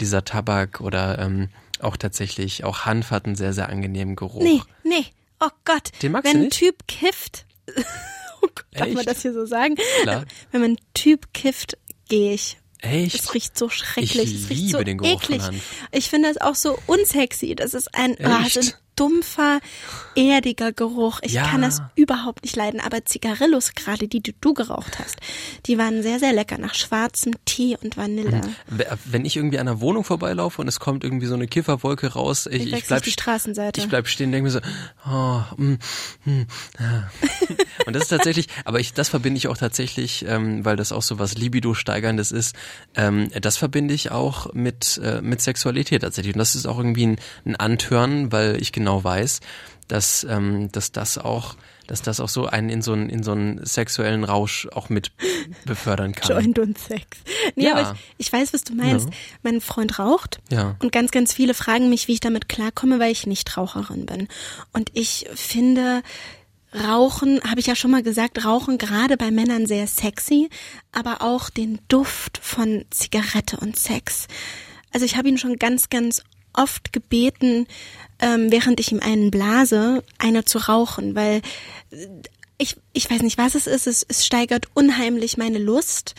dieser 0.00 0.24
Tabak 0.24 0.80
oder 0.80 1.18
ähm, 1.18 1.48
auch 1.82 1.96
tatsächlich 1.96 2.64
auch 2.64 2.84
Hanf 2.86 3.10
hat 3.10 3.26
einen 3.26 3.36
sehr 3.36 3.52
sehr 3.52 3.68
angenehmen 3.68 4.16
Geruch. 4.16 4.42
Nee, 4.42 4.62
nee. 4.82 5.06
Oh 5.40 5.50
Gott. 5.64 5.90
Den 6.02 6.12
magst 6.12 6.26
du 6.26 6.34
Wenn 6.34 6.42
ein 6.42 6.44
nicht? 6.46 6.58
Typ 6.58 6.86
kifft 6.86 7.46
Darf 8.72 8.92
man 8.92 9.04
das 9.04 9.22
hier 9.22 9.32
so 9.32 9.46
sagen? 9.46 9.76
Klar. 10.02 10.24
Wenn 10.50 10.60
man 10.60 10.76
Typ 10.94 11.32
kifft, 11.32 11.76
gehe 12.08 12.34
ich. 12.34 12.58
Echt? 12.80 13.14
Es 13.14 13.34
riecht 13.34 13.56
so 13.56 13.68
schrecklich. 13.70 14.16
Ich 14.16 14.42
es 14.42 14.50
riecht 14.50 14.60
liebe 14.60 14.78
so 14.78 14.84
den 14.84 14.98
Geruch 14.98 15.22
von 15.22 15.34
eklig. 15.34 15.42
Hanf. 15.42 15.62
Ich 15.92 16.10
finde 16.10 16.28
das 16.28 16.40
auch 16.40 16.54
so 16.54 16.78
unsexy. 16.86 17.54
Das 17.54 17.72
ist 17.72 17.94
ein, 17.94 18.16
Echt? 18.18 18.52
so 18.52 18.60
ein 18.60 18.72
dumpfer, 18.96 19.60
erdiger 20.16 20.72
Geruch. 20.72 21.20
Ich 21.22 21.32
Ja. 21.32 21.46
kann 21.46 21.62
das 21.62 21.82
überhaupt 21.94 22.42
nicht 22.42 22.56
leiden. 22.56 22.80
Aber 22.80 23.04
Zigarillos, 23.04 23.74
gerade 23.74 24.08
die, 24.08 24.20
die 24.20 24.34
du 24.40 24.54
geraucht 24.54 24.98
hast, 24.98 25.16
die 25.66 25.78
waren 25.78 26.02
sehr, 26.02 26.18
sehr 26.18 26.32
lecker 26.32 26.58
nach 26.58 26.74
schwarzem 26.74 27.32
Tee 27.44 27.76
und 27.82 27.96
Vanille. 27.96 28.40
Wenn 29.04 29.24
ich 29.24 29.36
irgendwie 29.36 29.58
an 29.58 29.68
einer 29.68 29.80
Wohnung 29.80 30.04
vorbeilaufe 30.04 30.60
und 30.60 30.68
es 30.68 30.80
kommt 30.80 31.04
irgendwie 31.04 31.26
so 31.26 31.34
eine 31.34 31.46
Kifferwolke 31.46 32.12
raus, 32.12 32.46
ich, 32.50 32.72
ich 32.72 32.86
bleib 32.86 33.02
die 33.02 33.10
Straßenseite. 33.10 33.80
Ich 33.80 33.88
bleib 33.88 34.08
stehen, 34.08 34.32
denke 34.32 34.44
mir 34.44 34.50
so, 34.50 34.60
oh, 35.06 35.40
mm, 35.56 35.78
mm, 36.24 36.46
ah. 36.78 37.10
und 37.86 37.94
das 37.94 38.04
ist 38.04 38.08
tatsächlich, 38.08 38.48
aber 38.64 38.80
ich, 38.80 38.92
das 38.92 39.08
verbinde 39.08 39.38
ich 39.38 39.48
auch 39.48 39.56
tatsächlich, 39.56 40.24
ähm, 40.28 40.64
weil 40.64 40.76
das 40.76 40.92
auch 40.92 41.02
so 41.02 41.18
was 41.18 41.34
libido 41.34 41.74
steigerndes 41.74 42.32
ist. 42.32 42.54
Ähm, 42.94 43.28
das 43.40 43.56
verbinde 43.56 43.94
ich 43.94 44.10
auch 44.10 44.52
mit 44.52 45.00
äh, 45.02 45.20
mit 45.22 45.40
Sexualität 45.40 46.02
tatsächlich 46.02 46.34
und 46.34 46.38
das 46.38 46.54
ist 46.54 46.66
auch 46.66 46.78
irgendwie 46.78 47.06
ein, 47.06 47.16
ein 47.44 47.56
Antören, 47.56 48.32
weil 48.32 48.60
ich 48.60 48.72
genau 48.72 49.02
weiß, 49.02 49.40
dass 49.88 50.24
ähm, 50.24 50.70
dass 50.72 50.92
das 50.92 51.18
auch 51.18 51.56
dass 51.86 52.00
das 52.00 52.18
auch 52.20 52.30
so 52.30 52.46
einen 52.46 52.70
in 52.70 52.80
so 52.80 52.92
einen 52.92 53.10
in 53.10 53.22
so 53.22 53.32
einen 53.32 53.64
sexuellen 53.66 54.24
Rausch 54.24 54.66
auch 54.72 54.88
mit 54.88 55.12
befördern 55.66 56.12
kann. 56.14 56.30
Joint 56.30 56.58
und 56.58 56.78
Sex. 56.78 57.04
Nee, 57.56 57.66
Ja. 57.66 57.74
aber 57.76 57.92
ich, 58.16 58.26
ich 58.28 58.32
weiß, 58.32 58.54
was 58.54 58.62
du 58.64 58.74
meinst. 58.74 59.08
Ja. 59.08 59.14
Mein 59.42 59.60
Freund 59.60 59.98
raucht 59.98 60.40
Ja. 60.50 60.76
und 60.80 60.92
ganz, 60.92 61.10
ganz 61.10 61.34
viele 61.34 61.52
fragen 61.54 61.90
mich, 61.90 62.08
wie 62.08 62.12
ich 62.14 62.20
damit 62.20 62.48
klarkomme, 62.48 62.98
weil 63.00 63.12
ich 63.12 63.26
nicht 63.26 63.56
Raucherin 63.56 64.06
bin. 64.06 64.28
Und 64.72 64.90
ich 64.94 65.26
finde, 65.34 66.02
Rauchen, 66.74 67.40
habe 67.48 67.60
ich 67.60 67.66
ja 67.66 67.76
schon 67.76 67.92
mal 67.92 68.02
gesagt, 68.02 68.44
Rauchen 68.44 68.78
gerade 68.78 69.16
bei 69.16 69.30
Männern 69.30 69.66
sehr 69.66 69.86
sexy, 69.86 70.48
aber 70.90 71.22
auch 71.22 71.48
den 71.50 71.78
Duft 71.88 72.38
von 72.42 72.84
Zigarette 72.90 73.58
und 73.58 73.78
Sex. 73.78 74.26
Also 74.92 75.06
ich 75.06 75.16
habe 75.16 75.28
ihn 75.28 75.38
schon 75.38 75.56
ganz, 75.56 75.88
ganz 75.90 76.22
oft 76.54 76.92
gebeten, 76.92 77.66
ähm, 78.18 78.50
während 78.50 78.80
ich 78.80 78.92
ihm 78.92 79.00
einen 79.00 79.30
blase, 79.30 80.02
eine 80.18 80.44
zu 80.44 80.58
rauchen, 80.58 81.14
weil 81.14 81.42
äh, 81.90 82.06
ich, 82.58 82.76
ich 82.92 83.10
weiß 83.10 83.22
nicht, 83.22 83.38
was 83.38 83.54
es 83.54 83.66
ist, 83.66 83.86
es, 83.86 84.06
es 84.08 84.24
steigert 84.24 84.68
unheimlich 84.74 85.36
meine 85.36 85.58
Lust. 85.58 86.14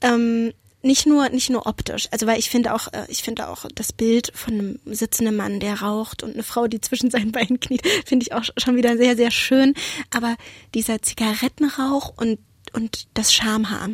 Ähm, 0.00 0.52
nicht 0.84 1.06
nur 1.06 1.28
nicht 1.28 1.48
nur 1.48 1.66
optisch, 1.66 2.08
also 2.10 2.26
weil 2.26 2.40
ich 2.40 2.50
finde 2.50 2.74
auch 2.74 2.88
äh, 2.92 3.06
ich 3.08 3.22
finde 3.22 3.48
auch 3.48 3.66
das 3.74 3.92
Bild 3.92 4.32
von 4.34 4.54
einem 4.54 4.80
sitzenden 4.84 5.36
Mann, 5.36 5.60
der 5.60 5.80
raucht 5.80 6.24
und 6.24 6.34
eine 6.34 6.42
Frau, 6.42 6.66
die 6.66 6.80
zwischen 6.80 7.10
seinen 7.10 7.30
Beinen 7.30 7.60
kniet, 7.60 7.86
finde 8.06 8.24
ich 8.24 8.32
auch 8.32 8.44
schon 8.56 8.76
wieder 8.76 8.96
sehr 8.96 9.16
sehr 9.16 9.30
schön, 9.30 9.74
aber 10.10 10.36
dieser 10.74 11.00
Zigarettenrauch 11.00 12.12
und 12.16 12.40
und 12.72 13.06
das 13.14 13.32
Schamhaar. 13.32 13.90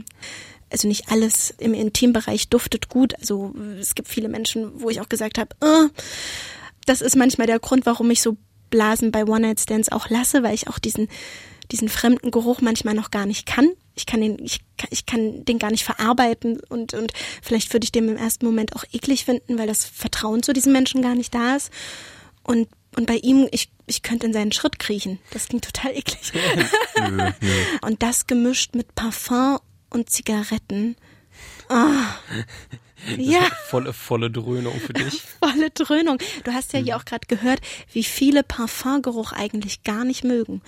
Also 0.70 0.86
nicht 0.88 1.10
alles 1.10 1.54
im 1.58 1.72
Intimbereich 1.74 2.48
duftet 2.48 2.88
gut. 2.88 3.14
Also 3.20 3.54
es 3.80 3.94
gibt 3.94 4.08
viele 4.08 4.28
Menschen, 4.28 4.70
wo 4.82 4.90
ich 4.90 5.00
auch 5.00 5.08
gesagt 5.08 5.38
habe, 5.38 5.50
äh, 5.60 5.88
das 6.86 7.00
ist 7.00 7.16
manchmal 7.16 7.46
der 7.46 7.58
Grund, 7.58 7.86
warum 7.86 8.10
ich 8.10 8.20
so 8.22 8.36
Blasen 8.70 9.10
bei 9.12 9.24
One-Night-Stands 9.24 9.90
auch 9.90 10.10
lasse, 10.10 10.42
weil 10.42 10.54
ich 10.54 10.68
auch 10.68 10.78
diesen, 10.78 11.08
diesen 11.70 11.88
fremden 11.88 12.30
Geruch 12.30 12.60
manchmal 12.60 12.94
noch 12.94 13.10
gar 13.10 13.24
nicht 13.26 13.46
kann. 13.46 13.70
Ich 13.94 14.06
kann 14.06 14.20
den, 14.20 14.38
ich, 14.44 14.60
kann- 14.76 14.88
ich 14.90 15.06
kann 15.06 15.44
den 15.44 15.58
gar 15.58 15.70
nicht 15.70 15.84
verarbeiten 15.84 16.60
und, 16.68 16.94
und 16.94 17.12
vielleicht 17.42 17.72
würde 17.72 17.84
ich 17.84 17.92
den 17.92 18.08
im 18.08 18.16
ersten 18.16 18.44
Moment 18.46 18.76
auch 18.76 18.84
eklig 18.92 19.24
finden, 19.24 19.58
weil 19.58 19.66
das 19.66 19.84
Vertrauen 19.84 20.42
zu 20.42 20.52
diesem 20.52 20.72
Menschen 20.72 21.02
gar 21.02 21.14
nicht 21.14 21.34
da 21.34 21.56
ist. 21.56 21.70
Und, 22.42 22.68
und 22.96 23.06
bei 23.06 23.16
ihm, 23.16 23.48
ich, 23.52 23.70
ich 23.86 24.02
könnte 24.02 24.26
in 24.26 24.32
seinen 24.32 24.52
Schritt 24.52 24.78
kriechen. 24.78 25.18
Das 25.32 25.48
klingt 25.48 25.64
total 25.64 25.92
eklig. 25.96 26.32
Und 27.82 28.02
das 28.02 28.26
gemischt 28.26 28.74
mit 28.74 28.94
Parfum 28.94 29.58
und 29.90 30.10
Zigaretten. 30.10 30.96
Ah. 31.68 32.14
Das 33.06 33.16
Ja. 33.18 33.40
volle, 33.66 33.92
volle 33.92 34.30
Dröhnung 34.30 34.78
für 34.80 34.92
dich. 34.92 35.22
volle 35.40 35.70
Dröhnung. 35.70 36.18
Du 36.44 36.52
hast 36.52 36.72
ja 36.72 36.80
hier 36.80 36.96
auch 36.96 37.04
gerade 37.04 37.26
gehört, 37.28 37.60
wie 37.92 38.02
viele 38.02 38.42
Parfumgeruch 38.42 39.32
eigentlich 39.32 39.84
gar 39.84 40.04
nicht 40.04 40.24
mögen. 40.24 40.62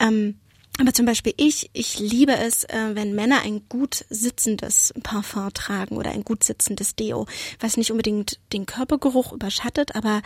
Ähm, 0.00 0.38
aber 0.80 0.92
zum 0.92 1.06
Beispiel 1.06 1.34
ich, 1.36 1.70
ich 1.72 1.98
liebe 2.00 2.32
es, 2.36 2.64
äh, 2.64 2.94
wenn 2.94 3.14
Männer 3.14 3.42
ein 3.42 3.68
gut 3.68 4.04
sitzendes 4.10 4.92
Parfum 5.02 5.52
tragen 5.52 5.96
oder 5.96 6.10
ein 6.10 6.24
gut 6.24 6.42
sitzendes 6.42 6.96
Deo, 6.96 7.26
was 7.60 7.76
nicht 7.76 7.92
unbedingt 7.92 8.40
den 8.52 8.66
Körpergeruch 8.66 9.32
überschattet, 9.32 9.94
aber 9.94 10.22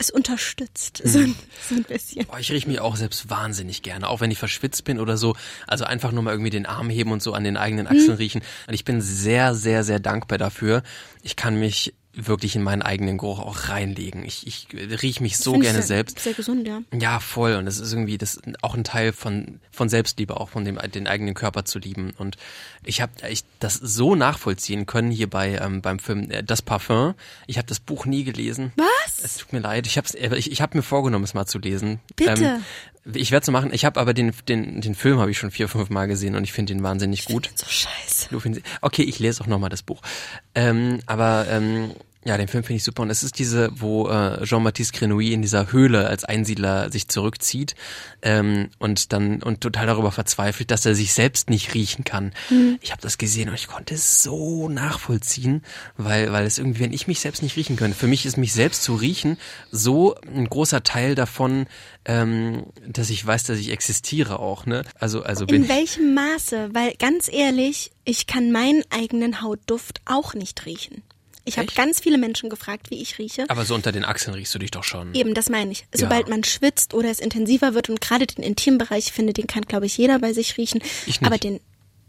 es 0.00 0.10
unterstützt 0.10 1.02
so, 1.04 1.18
ein, 1.18 1.36
so 1.68 1.74
ein 1.74 1.84
bisschen. 1.84 2.26
Boah, 2.26 2.38
ich 2.38 2.50
rieche 2.50 2.66
mich 2.68 2.80
auch 2.80 2.96
selbst 2.96 3.28
wahnsinnig 3.28 3.82
gerne, 3.82 4.08
auch 4.08 4.20
wenn 4.20 4.30
ich 4.30 4.38
verschwitzt 4.38 4.84
bin 4.84 4.98
oder 4.98 5.16
so. 5.16 5.36
Also 5.66 5.84
einfach 5.84 6.10
nur 6.10 6.22
mal 6.22 6.32
irgendwie 6.32 6.50
den 6.50 6.66
Arm 6.66 6.88
heben 6.90 7.12
und 7.12 7.22
so 7.22 7.34
an 7.34 7.44
den 7.44 7.56
eigenen 7.56 7.86
Achseln 7.86 8.12
Mhm. 8.12 8.16
riechen. 8.16 8.42
Und 8.66 8.74
ich 8.74 8.84
bin 8.84 9.00
sehr, 9.02 9.54
sehr, 9.54 9.84
sehr 9.84 10.00
dankbar 10.00 10.38
dafür. 10.38 10.82
Ich 11.22 11.36
kann 11.36 11.60
mich 11.60 11.94
wirklich 12.12 12.56
in 12.56 12.62
meinen 12.64 12.82
eigenen 12.82 13.18
Geruch 13.18 13.38
auch 13.38 13.68
reinlegen. 13.68 14.24
Ich, 14.24 14.44
ich 14.44 14.66
rieche 15.00 15.22
mich 15.22 15.38
so 15.38 15.52
gerne 15.52 15.78
sehr, 15.78 15.82
selbst. 15.84 16.18
Sehr 16.18 16.32
gesund, 16.34 16.66
ja. 16.66 16.80
Ja, 16.92 17.20
voll. 17.20 17.54
Und 17.54 17.66
das 17.66 17.78
ist 17.78 17.92
irgendwie 17.92 18.18
das 18.18 18.40
auch 18.62 18.74
ein 18.74 18.82
Teil 18.82 19.12
von 19.12 19.60
von 19.70 19.88
Selbstliebe, 19.88 20.38
auch 20.38 20.48
von 20.48 20.64
dem 20.64 20.76
den 20.92 21.06
eigenen 21.06 21.34
Körper 21.34 21.64
zu 21.64 21.78
lieben. 21.78 22.12
Und 22.18 22.36
ich 22.84 23.00
habe 23.00 23.12
ich 23.30 23.44
das 23.60 23.74
so 23.74 24.16
nachvollziehen 24.16 24.86
können 24.86 25.12
hier 25.12 25.30
bei 25.30 25.56
ähm, 25.58 25.82
beim 25.82 26.00
Film 26.00 26.30
äh, 26.32 26.42
Das 26.42 26.62
Parfum. 26.62 27.14
Ich 27.46 27.58
habe 27.58 27.68
das 27.68 27.78
Buch 27.78 28.06
nie 28.06 28.24
gelesen. 28.24 28.72
Was? 28.76 28.88
Es 29.22 29.36
tut 29.36 29.52
mir 29.52 29.60
leid. 29.60 29.86
Ich 29.86 29.96
habe 29.96 30.36
ich, 30.36 30.50
ich 30.50 30.60
hab 30.62 30.74
mir 30.74 30.82
vorgenommen, 30.82 31.24
es 31.24 31.34
mal 31.34 31.46
zu 31.46 31.58
lesen. 31.58 32.00
Bitte. 32.16 32.60
Ähm, 33.04 33.14
ich 33.14 33.30
werde 33.30 33.42
es 33.42 33.46
so 33.46 33.52
machen. 33.52 33.72
Ich 33.72 33.84
habe 33.84 33.98
aber 33.98 34.14
den 34.14 34.32
den 34.48 34.80
den 34.80 34.94
Film 34.94 35.18
habe 35.18 35.30
ich 35.30 35.38
schon 35.38 35.50
vier 35.50 35.68
fünf 35.68 35.90
Mal 35.90 36.06
gesehen 36.06 36.34
und 36.34 36.44
ich 36.44 36.52
finde 36.52 36.72
ihn 36.72 36.82
wahnsinnig 36.82 37.24
gut. 37.24 37.50
So 37.54 37.66
scheiße. 37.66 38.28
Du 38.30 38.40
findest, 38.40 38.64
okay, 38.80 39.02
ich 39.02 39.18
lese 39.18 39.42
auch 39.42 39.46
noch 39.46 39.58
mal 39.58 39.68
das 39.68 39.82
Buch. 39.82 40.02
Ähm, 40.54 41.00
aber 41.06 41.46
ähm, 41.48 41.92
ja, 42.24 42.36
den 42.36 42.48
Film 42.48 42.62
finde 42.64 42.76
ich 42.76 42.84
super. 42.84 43.02
Und 43.02 43.10
es 43.10 43.22
ist 43.22 43.38
diese, 43.38 43.70
wo 43.72 44.08
äh, 44.08 44.44
Jean-Baptiste 44.44 44.98
Grenouille 44.98 45.32
in 45.32 45.40
dieser 45.40 45.72
Höhle 45.72 46.06
als 46.06 46.24
Einsiedler 46.24 46.92
sich 46.92 47.08
zurückzieht 47.08 47.74
ähm, 48.20 48.68
und 48.78 49.14
dann 49.14 49.42
und 49.42 49.62
total 49.62 49.86
darüber 49.86 50.12
verzweifelt, 50.12 50.70
dass 50.70 50.84
er 50.84 50.94
sich 50.94 51.14
selbst 51.14 51.48
nicht 51.48 51.72
riechen 51.72 52.04
kann. 52.04 52.32
Mhm. 52.50 52.78
Ich 52.82 52.92
habe 52.92 53.00
das 53.00 53.16
gesehen 53.16 53.48
und 53.48 53.54
ich 53.54 53.68
konnte 53.68 53.94
es 53.94 54.22
so 54.22 54.68
nachvollziehen, 54.68 55.62
weil 55.96 56.30
weil 56.30 56.44
es 56.44 56.58
irgendwie, 56.58 56.80
wenn 56.80 56.92
ich 56.92 57.06
mich 57.06 57.20
selbst 57.20 57.42
nicht 57.42 57.56
riechen 57.56 57.76
könnte, 57.76 57.96
für 57.96 58.06
mich 58.06 58.26
ist 58.26 58.36
mich 58.36 58.52
selbst 58.52 58.82
zu 58.82 58.96
riechen 58.96 59.38
so 59.70 60.14
ein 60.26 60.46
großer 60.46 60.82
Teil 60.82 61.14
davon, 61.14 61.66
ähm, 62.04 62.66
dass 62.86 63.08
ich 63.08 63.26
weiß, 63.26 63.44
dass 63.44 63.58
ich 63.58 63.70
existiere 63.70 64.40
auch. 64.40 64.66
Ne? 64.66 64.84
Also 64.98 65.22
also 65.22 65.46
bin 65.46 65.62
In 65.62 65.68
welchem 65.70 66.12
Maße? 66.12 66.68
Weil 66.74 66.92
ganz 66.98 67.32
ehrlich, 67.32 67.92
ich 68.04 68.26
kann 68.26 68.52
meinen 68.52 68.82
eigenen 68.90 69.40
Hautduft 69.40 70.02
auch 70.04 70.34
nicht 70.34 70.66
riechen. 70.66 71.02
Ich 71.44 71.58
habe 71.58 71.68
ganz 71.74 72.00
viele 72.00 72.18
Menschen 72.18 72.50
gefragt, 72.50 72.90
wie 72.90 73.00
ich 73.00 73.18
rieche. 73.18 73.44
aber 73.48 73.64
so 73.64 73.74
unter 73.74 73.92
den 73.92 74.04
Achseln 74.04 74.34
riechst 74.34 74.54
du 74.54 74.58
dich 74.58 74.70
doch 74.70 74.84
schon. 74.84 75.14
Eben, 75.14 75.34
das 75.34 75.48
meine 75.48 75.72
ich. 75.72 75.80
Ja. 75.80 76.00
Sobald 76.00 76.28
man 76.28 76.44
schwitzt 76.44 76.94
oder 76.94 77.10
es 77.10 77.20
intensiver 77.20 77.74
wird 77.74 77.88
und 77.88 78.00
gerade 78.00 78.26
den 78.26 78.44
Intimbereich, 78.44 79.06
ich 79.06 79.12
finde, 79.12 79.32
den 79.32 79.46
kann, 79.46 79.62
glaube 79.62 79.86
ich, 79.86 79.96
jeder 79.96 80.18
bei 80.18 80.32
sich 80.32 80.56
riechen. 80.56 80.80
Ich 81.06 81.20
nicht. 81.20 81.24
Aber 81.24 81.38
den, 81.38 81.60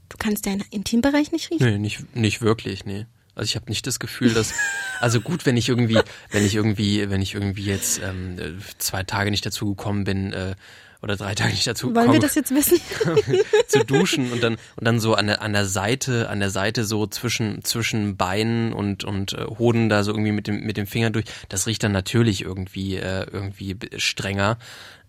du 0.10 0.18
kannst 0.18 0.46
deinen 0.46 0.64
Intimbereich 0.72 1.32
nicht 1.32 1.50
riechen? 1.52 1.66
Nee, 1.66 1.78
nicht, 1.78 2.16
nicht 2.16 2.42
wirklich, 2.42 2.86
nee. 2.86 3.06
Also 3.34 3.48
ich 3.48 3.56
habe 3.56 3.70
nicht 3.70 3.88
das 3.88 4.00
Gefühl, 4.00 4.34
dass 4.34 4.54
also 5.00 5.22
gut, 5.22 5.46
wenn 5.46 5.58
ich 5.58 5.70
irgendwie, 5.70 6.00
wenn 6.32 6.46
ich 6.46 6.56
irgendwie, 6.56 7.10
wenn 7.10 7.22
ich 7.22 7.34
irgendwie 7.34 7.66
jetzt 7.66 8.02
ähm, 8.04 8.38
äh, 8.38 8.52
zwei 8.78 9.04
Tage 9.04 9.32
nicht 9.32 9.46
dazu 9.46 9.70
gekommen 9.74 10.04
bin 10.04 10.34
äh, 10.34 10.56
oder 11.02 11.16
drei 11.16 11.36
Tage 11.36 11.52
nicht 11.52 11.66
dazu 11.66 11.88
Wollen 11.88 11.96
gekommen 11.96 12.14
wir 12.14 12.20
das 12.20 12.36
jetzt 12.36 12.54
wissen? 12.54 12.80
zu 13.68 13.84
duschen 13.86 14.32
und 14.32 14.44
dann 14.44 14.54
und 14.76 14.86
dann 14.86 15.00
so 15.00 15.16
an 15.16 15.28
der 15.28 15.42
an 15.42 15.54
der 15.54 15.66
Seite 15.66 16.30
an 16.30 16.40
der 16.40 16.50
Seite 16.50 16.86
so 16.86 17.08
zwischen 17.08 17.64
zwischen 17.64 18.18
Beinen 18.18 18.74
und 18.74 19.04
und 19.04 19.34
äh, 19.34 19.46
Hoden 19.46 19.90
da 19.90 20.04
so 20.04 20.12
irgendwie 20.12 20.32
mit 20.32 20.48
dem 20.48 20.62
mit 20.62 20.78
dem 20.78 20.88
Finger 20.88 21.10
durch. 21.10 21.26
Das 21.50 21.68
riecht 21.68 21.84
dann 21.84 21.92
natürlich 21.92 22.44
irgendwie 22.44 22.98
äh, 22.98 23.26
irgendwie 23.32 23.78
strenger, 23.98 24.58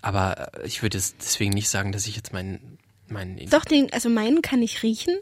aber 0.01 0.55
äh, 0.55 0.67
ich 0.67 0.83
würde 0.83 0.99
es 0.99 1.17
deswegen 1.17 1.53
nicht 1.53 1.69
sagen, 1.69 1.93
dass 1.93 2.07
ich 2.07 2.17
jetzt 2.17 2.33
meinen 2.33 2.79
meinen 3.09 3.39
Doch, 3.51 3.65
den, 3.65 3.93
also 3.93 4.09
meinen 4.09 4.43
kann 4.43 4.63
ich 4.63 4.83
riechen, 4.83 5.17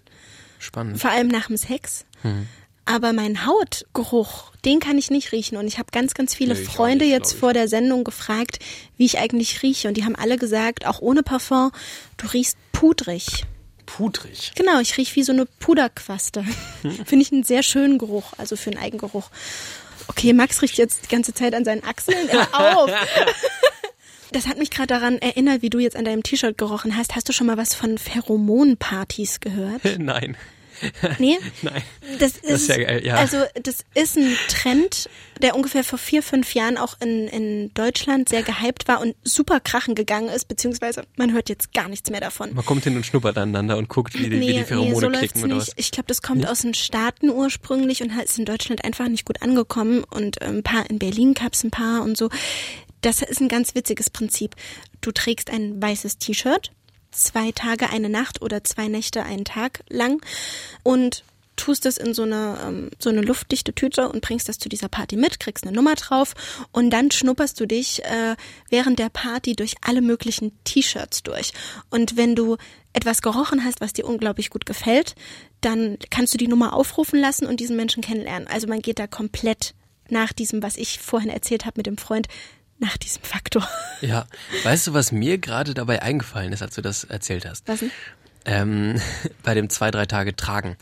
spannend. 0.59 1.01
vor 1.01 1.11
allem 1.11 1.29
nach 1.29 1.49
dem 1.49 1.57
Sex. 1.57 2.05
Hm. 2.23 2.47
Aber 2.85 3.13
mein 3.13 3.47
Hautgeruch, 3.47 4.51
den 4.65 4.81
kann 4.81 4.99
ich 4.99 5.11
nicht 5.11 5.33
riechen. 5.33 5.57
Und 5.57 5.67
ich 5.67 5.79
habe 5.79 5.91
ganz, 5.93 6.15
ganz 6.15 6.35
viele 6.35 6.55
Nee, 6.55 6.61
Freunde 6.65 7.05
nicht, 7.05 7.13
jetzt 7.15 7.33
vor 7.35 7.53
der 7.53 7.69
Sendung 7.69 8.05
gefragt, 8.05 8.59
wie 8.97 9.05
ich 9.05 9.19
eigentlich 9.19 9.63
rieche. 9.63 9.89
Und 9.89 9.97
die 9.97 10.05
haben 10.05 10.17
alle 10.17 10.37
gesagt, 10.39 10.87
auch 10.87 11.01
ohne 11.01 11.23
Parfum, 11.23 11.71
du 12.17 12.27
riechst 12.29 12.57
pudrig. 12.73 13.45
Pudrig. 13.87 14.53
Genau, 14.55 14.81
ich 14.81 14.97
rieche 14.97 15.17
wie 15.17 15.23
so 15.23 15.33
eine 15.33 15.47
Puderquaste. 15.47 16.45
Finde 17.05 17.23
ich 17.23 17.33
einen 17.33 17.45
sehr 17.45 17.63
schönen 17.63 17.99
Geruch, 17.99 18.33
also 18.39 18.57
für 18.57 18.71
einen 18.71 18.81
Eigengeruch. 18.81 19.31
Okay, 20.09 20.33
Max 20.33 20.63
riecht 20.63 20.79
jetzt 20.79 21.05
die 21.05 21.09
ganze 21.09 21.35
Zeit 21.35 21.55
an 21.55 21.65
seinen 21.65 21.85
Achseln. 21.85 22.29
Auf! 22.53 22.91
Das 24.33 24.47
hat 24.47 24.59
mich 24.59 24.71
gerade 24.71 24.87
daran 24.87 25.19
erinnert, 25.19 25.61
wie 25.63 25.71
du 25.71 25.81
jetzt 25.81 25.97
an 25.97 26.05
deinem 26.05 26.23
T-Shirt 26.23 26.57
gerochen 26.57 26.97
hast. 26.97 27.17
Hast 27.17 27.29
du 27.29 27.33
schon 27.33 27.49
mal 27.49 27.57
was 27.57 27.75
von 27.75 27.99
Pheromonpartys 27.99 29.41
gehört? 29.41 29.81
Nein. 29.99 30.37
Nee? 31.19 31.39
Nein. 31.63 31.83
Das 32.19 32.33
ist, 32.33 32.45
Das 32.45 32.63
ist 32.63 32.69
ja 32.69 32.77
geil, 32.79 33.05
ja. 33.05 33.17
Also 33.17 33.39
das 33.63 33.85
ist 33.95 34.17
ein 34.17 34.37
Trend, 34.49 35.09
der 35.43 35.57
ungefähr 35.57 35.85
vor 35.85 35.99
vier, 35.99 36.23
fünf 36.23 36.55
Jahren 36.55 36.77
auch 36.77 36.97
in, 37.01 37.29
in 37.29 37.75
Deutschland 37.75 38.29
sehr 38.29 38.43
gehypt 38.43 38.89
war 38.89 39.01
und 39.01 39.15
super 39.25 39.61
krachen 39.61 39.95
gegangen 39.95 40.29
ist, 40.29 40.49
beziehungsweise 40.49 41.05
man 41.17 41.33
hört 41.33 41.49
jetzt 41.49 41.73
gar 41.73 41.89
nichts 41.89 42.11
mehr 42.11 42.21
davon. 42.21 42.55
Man 42.55 42.65
kommt 42.65 42.85
hin 42.85 42.97
und 42.97 43.07
schnuppert 43.07 43.37
aneinander 43.39 43.77
und 43.79 43.89
guckt, 43.89 44.15
wie 44.19 44.29
die, 44.29 44.41
wie 44.41 44.53
die 44.55 44.65
Pheromone 44.65 44.95
so 44.95 45.09
klicken 45.09 45.19
läuft's 45.21 45.45
oder 45.45 45.55
nicht. 45.55 45.69
was. 45.69 45.75
Ich 45.77 45.91
glaube, 45.91 46.07
das 46.09 46.23
kommt 46.23 46.39
Nicht? 46.39 46.49
aus 46.51 46.61
den 46.63 46.75
Staaten 46.75 47.31
ursprünglich 47.31 48.03
und 48.03 48.11
ist 48.23 48.39
in 48.39 48.45
Deutschland 48.45 48.85
einfach 48.85 49.09
nicht 49.09 49.25
gut 49.25 49.43
angekommen 49.43 50.05
und 50.05 50.41
äh, 50.43 50.47
ein 50.47 50.63
paar 50.63 50.89
in 50.91 50.99
Berlin 50.99 51.35
gab 51.35 51.55
es 51.55 51.65
ein 51.65 51.71
paar 51.71 52.03
und 52.03 52.17
so. 52.17 52.29
Das 53.03 53.23
ist 53.23 53.41
ein 53.41 53.49
ganz 53.49 53.75
witziges 53.75 54.11
Prinzip. 54.11 54.55
Du 55.01 55.11
trägst 55.11 55.49
ein 55.51 55.81
weißes 55.81 56.19
T-Shirt, 56.19 56.71
zwei 57.11 57.53
Tage 57.53 57.91
eine 57.91 58.09
Nacht 58.09 58.43
oder 58.43 58.65
zwei 58.65 58.89
Nächte 58.89 59.23
einen 59.23 59.45
Tag 59.45 59.81
lang 59.89 60.25
und 60.83 61.25
tust 61.61 61.85
es 61.87 61.99
in 61.99 62.15
so 62.15 62.23
eine, 62.23 62.59
ähm, 62.67 62.91
so 62.99 63.11
eine 63.11 63.21
luftdichte 63.21 63.75
Tüte 63.75 64.09
und 64.09 64.23
bringst 64.23 64.49
das 64.49 64.59
zu 64.59 64.69
dieser 64.69 64.89
Party 64.89 65.17
mit, 65.17 65.41
kriegst 65.41 65.65
eine 65.65 65.77
Nummer 65.77 65.95
drauf 65.95 66.35
und 66.73 66.91
dann 66.91 67.11
schnupperst 67.11 67.61
du 67.61 67.67
dich 67.67 68.03
äh, 68.05 68.37
während 68.71 68.99
der 68.99 69.11
Party 69.11 69.55
durch 69.55 69.75
alle 69.83 70.01
möglichen 70.01 70.53
T-Shirts 70.65 71.23
durch. 71.23 71.53
Und 71.91 72.17
wenn 72.17 72.35
du 72.35 72.57
etwas 72.93 73.23
gerochen 73.23 73.65
hast, 73.65 73.81
was 73.81 73.93
dir 73.93 74.07
unglaublich 74.07 74.51
gut 74.51 74.67
gefällt, 74.67 75.15
dann 75.61 75.99
kannst 76.09 76.35
du 76.35 76.39
die 76.39 76.49
Nummer 76.49 76.73
aufrufen 76.73 77.21
lassen 77.21 77.47
und 77.47 77.61
diesen 77.61 77.77
Menschen 77.77 78.03
kennenlernen. 78.03 78.49
Also 78.49 78.67
man 78.67 78.81
geht 78.81 78.99
da 78.99 79.07
komplett 79.07 79.75
nach 80.09 80.33
diesem, 80.33 80.63
was 80.63 80.77
ich 80.77 80.99
vorhin 80.99 81.31
erzählt 81.31 81.67
habe 81.67 81.75
mit 81.79 81.87
dem 81.87 81.99
Freund, 81.99 82.27
nach 82.81 82.97
diesem 82.97 83.23
Faktor. 83.23 83.67
Ja, 84.01 84.27
weißt 84.65 84.89
du, 84.89 84.95
was 84.95 85.13
mir 85.13 85.39
gerade 85.39 85.75
dabei 85.75 86.03
eingefallen 86.03 86.53
ist, 86.53 86.63
als 86.63 86.75
du 86.75 86.83
das 86.83 87.05
erzählt 87.05 87.47
hast? 87.47 87.69
Was 87.69 87.81
denn? 87.81 87.91
Ähm, 88.45 89.01
bei 89.43 89.55
dem 89.55 89.69
zwei, 89.69 89.91
drei 89.91 90.07
Tage 90.07 90.35
Tragen. 90.35 90.77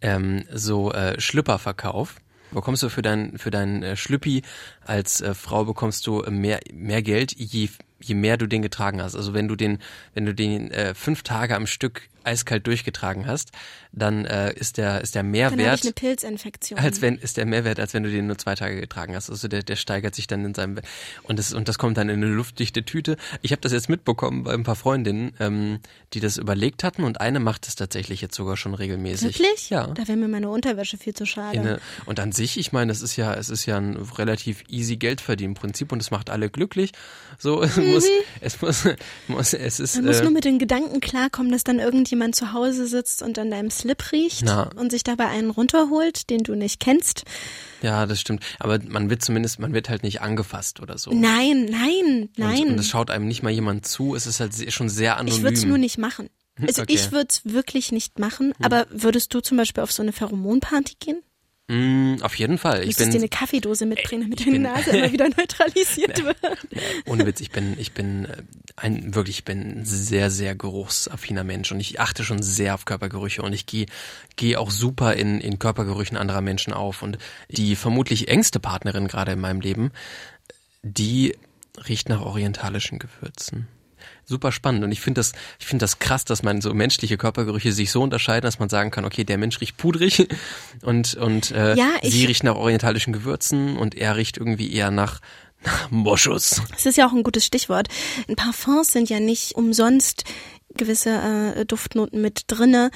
Ähm, 0.00 0.44
so 0.52 0.92
äh, 0.92 1.20
Schlüpperverkauf. 1.20 2.16
Bekommst 2.52 2.82
du 2.82 2.88
für 2.88 3.02
dein, 3.02 3.38
für 3.38 3.50
dein 3.50 3.82
äh, 3.82 3.96
Schlüppi 3.96 4.42
als 4.84 5.20
äh, 5.20 5.34
Frau 5.34 5.64
bekommst 5.64 6.06
du 6.06 6.22
mehr, 6.28 6.60
mehr 6.72 7.02
Geld, 7.02 7.32
je, 7.36 7.68
je 8.00 8.14
mehr 8.14 8.36
du 8.36 8.46
den 8.46 8.62
getragen 8.62 9.00
hast. 9.02 9.14
Also 9.14 9.34
wenn 9.34 9.46
du 9.46 9.54
den, 9.54 9.78
wenn 10.14 10.26
du 10.26 10.34
den 10.34 10.70
äh, 10.70 10.94
fünf 10.94 11.22
Tage 11.22 11.54
am 11.54 11.66
Stück 11.66 12.08
eiskalt 12.24 12.66
durchgetragen 12.66 13.26
hast, 13.26 13.50
dann 13.92 14.24
äh, 14.24 14.52
ist 14.54 14.76
der, 14.76 15.00
ist 15.00 15.14
der 15.14 15.22
Mehrwert 15.22 15.82
eine 15.82 15.92
Pilzinfektion. 15.92 16.78
als 16.78 17.02
wenn 17.02 17.16
ist 17.16 17.36
der 17.36 17.46
Mehrwert, 17.46 17.80
als 17.80 17.94
wenn 17.94 18.02
du 18.02 18.10
den 18.10 18.26
nur 18.26 18.38
zwei 18.38 18.54
Tage 18.54 18.80
getragen 18.80 19.14
hast. 19.14 19.30
Also 19.30 19.48
der, 19.48 19.62
der 19.62 19.76
steigert 19.76 20.14
sich 20.14 20.26
dann 20.26 20.44
in 20.44 20.54
seinem 20.54 20.78
und 21.24 21.38
das 21.38 21.52
und 21.52 21.68
das 21.68 21.78
kommt 21.78 21.96
dann 21.96 22.08
in 22.08 22.22
eine 22.22 22.32
luftdichte 22.32 22.84
Tüte. 22.84 23.16
Ich 23.42 23.52
habe 23.52 23.60
das 23.62 23.72
jetzt 23.72 23.88
mitbekommen 23.88 24.44
bei 24.44 24.52
ein 24.54 24.62
paar 24.62 24.76
Freundinnen, 24.76 25.32
ähm, 25.40 25.80
die 26.12 26.20
das 26.20 26.36
überlegt 26.36 26.84
hatten 26.84 27.04
und 27.04 27.20
eine 27.20 27.40
macht 27.40 27.66
es 27.66 27.74
tatsächlich 27.74 28.20
jetzt 28.20 28.34
sogar 28.34 28.56
schon 28.56 28.74
regelmäßig. 28.74 29.38
Wirklich? 29.38 29.70
Ja. 29.70 29.88
Da 29.88 30.06
wäre 30.06 30.16
mir 30.16 30.28
meine 30.28 30.50
Unterwäsche 30.50 30.96
viel 30.96 31.14
zu 31.14 31.26
schade. 31.26 31.56
In 31.56 31.62
eine, 31.62 31.80
und 32.06 32.20
an 32.20 32.32
sich, 32.32 32.58
ich 32.58 32.72
meine, 32.72 32.92
es 32.92 33.02
ist 33.02 33.16
ja, 33.16 33.34
es 33.34 33.48
ist 33.48 33.66
ja 33.66 33.76
ein 33.76 33.96
relativ 33.96 34.64
easy 34.68 34.96
Geldverdienen-Prinzip 34.96 35.92
und 35.92 36.00
es 36.00 36.10
macht 36.10 36.30
alle 36.30 36.50
glücklich. 36.50 36.92
So, 37.38 37.62
es 37.62 37.76
muss, 37.76 38.04
es 38.40 38.60
muss, 38.60 38.88
muss, 39.28 39.54
es 39.54 39.80
ist. 39.80 39.96
Man 39.96 40.06
muss 40.06 40.20
äh, 40.20 40.22
nur 40.22 40.32
mit 40.32 40.44
den 40.44 40.58
Gedanken 40.58 41.00
klarkommen, 41.00 41.50
dass 41.50 41.64
dann 41.64 41.78
irgendjemand 42.10 42.34
zu 42.34 42.52
Hause 42.52 42.86
sitzt 42.86 43.22
und 43.22 43.38
an 43.38 43.50
deinem 43.50 43.70
Slip 43.70 44.10
riecht 44.12 44.42
Na. 44.44 44.70
und 44.76 44.90
sich 44.90 45.04
dabei 45.04 45.28
einen 45.28 45.50
runterholt, 45.50 46.28
den 46.28 46.42
du 46.42 46.54
nicht 46.56 46.80
kennst. 46.80 47.22
ja, 47.82 48.04
das 48.06 48.20
stimmt. 48.20 48.42
Aber 48.58 48.78
man 48.88 49.10
wird 49.10 49.22
zumindest, 49.22 49.60
man 49.60 49.72
wird 49.72 49.88
halt 49.88 50.02
nicht 50.02 50.20
angefasst 50.20 50.80
oder 50.80 50.98
so. 50.98 51.12
Nein, 51.12 51.66
nein, 51.70 52.28
nein. 52.36 52.62
Und, 52.64 52.70
und 52.72 52.78
es 52.80 52.88
schaut 52.88 53.10
einem 53.10 53.28
nicht 53.28 53.42
mal 53.44 53.50
jemand 53.50 53.86
zu. 53.86 54.14
Es 54.16 54.26
ist 54.26 54.40
halt 54.40 54.52
schon 54.72 54.88
sehr 54.88 55.18
anonym. 55.18 55.36
ich 55.38 55.42
würde 55.44 55.56
es 55.56 55.64
nur 55.64 55.78
nicht 55.78 55.98
machen. 55.98 56.28
Also 56.66 56.82
Okay. 56.82 56.92
ich 56.92 57.10
würde 57.10 57.28
es 57.30 57.40
wirklich 57.44 57.90
nicht 57.90 58.18
machen. 58.18 58.52
Aber 58.60 58.86
würdest 58.90 59.32
du 59.32 59.40
zum 59.40 59.56
Beispiel 59.56 59.82
auf 59.82 59.92
so 59.92 60.02
eine 60.02 60.12
Pheromonparty 60.12 60.96
gehen? 61.00 61.22
Mm, 61.72 62.16
auf 62.22 62.34
jeden 62.34 62.58
Fall. 62.58 62.82
Ich 62.82 62.96
bin 62.96 63.10
dir 63.12 63.18
eine 63.18 63.28
Kaffeedose 63.28 63.86
mitbringen, 63.86 64.22
damit 64.24 64.40
deine 64.40 64.50
bin- 64.52 64.62
Nase 64.62 64.90
immer 64.90 65.12
wieder 65.12 65.28
neutralisiert 65.36 66.24
wird. 66.24 66.36
ohne 67.06 67.24
Witz, 67.26 67.40
ich 67.40 67.50
bin 67.52 67.78
ich 67.78 67.92
bin 67.92 68.24
äh, 68.24 68.42
ein 68.76 69.14
wirklich 69.14 69.38
ich 69.38 69.44
bin 69.44 69.80
ein 69.80 69.84
sehr 69.84 70.30
sehr 70.30 70.56
geruchsaffiner 70.56 71.44
Mensch 71.44 71.70
und 71.70 71.78
ich 71.78 72.00
achte 72.00 72.24
schon 72.24 72.42
sehr 72.42 72.74
auf 72.74 72.86
Körpergerüche 72.86 73.42
und 73.42 73.52
ich 73.52 73.66
gehe 73.66 73.86
gehe 74.34 74.58
auch 74.58 74.70
super 74.72 75.14
in 75.14 75.40
in 75.40 75.60
Körpergerüchen 75.60 76.16
anderer 76.16 76.40
Menschen 76.40 76.72
auf 76.72 77.02
und 77.02 77.18
die 77.50 77.76
vermutlich 77.76 78.26
engste 78.28 78.58
Partnerin 78.58 79.06
gerade 79.06 79.30
in 79.32 79.40
meinem 79.40 79.60
Leben, 79.60 79.92
die 80.82 81.36
riecht 81.88 82.08
nach 82.08 82.20
orientalischen 82.22 82.98
Gewürzen. 82.98 83.68
Super 84.30 84.52
spannend 84.52 84.84
und 84.84 84.92
ich 84.92 85.00
finde 85.00 85.18
das, 85.18 85.32
ich 85.58 85.66
finde 85.66 85.82
das 85.82 85.98
krass, 85.98 86.24
dass 86.24 86.44
man 86.44 86.60
so 86.60 86.72
menschliche 86.72 87.18
Körpergerüche 87.18 87.72
sich 87.72 87.90
so 87.90 88.00
unterscheiden, 88.00 88.46
dass 88.46 88.60
man 88.60 88.68
sagen 88.68 88.92
kann, 88.92 89.04
okay, 89.04 89.24
der 89.24 89.38
Mensch 89.38 89.60
riecht 89.60 89.76
pudrig 89.76 90.28
und 90.82 91.14
und 91.14 91.50
äh, 91.50 91.74
Ja, 91.74 91.90
sie 92.02 92.26
riecht 92.26 92.44
nach 92.44 92.54
orientalischen 92.54 93.12
Gewürzen 93.12 93.76
und 93.76 93.96
er 93.96 94.16
riecht 94.16 94.36
irgendwie 94.38 94.72
eher 94.72 94.92
nach 94.92 95.20
nach 95.64 95.90
Moschus. 95.90 96.62
Das 96.70 96.86
ist 96.86 96.96
ja 96.96 97.08
auch 97.08 97.12
ein 97.12 97.24
gutes 97.24 97.44
Stichwort. 97.44 97.88
In 98.28 98.36
Parfums 98.36 98.92
sind 98.92 99.10
ja 99.10 99.18
nicht 99.18 99.56
umsonst 99.56 100.24
gewisse 100.76 101.10
äh, 101.56 101.66
Duftnoten 101.66 102.22
mit 102.22 102.44
drinne, 102.46 102.92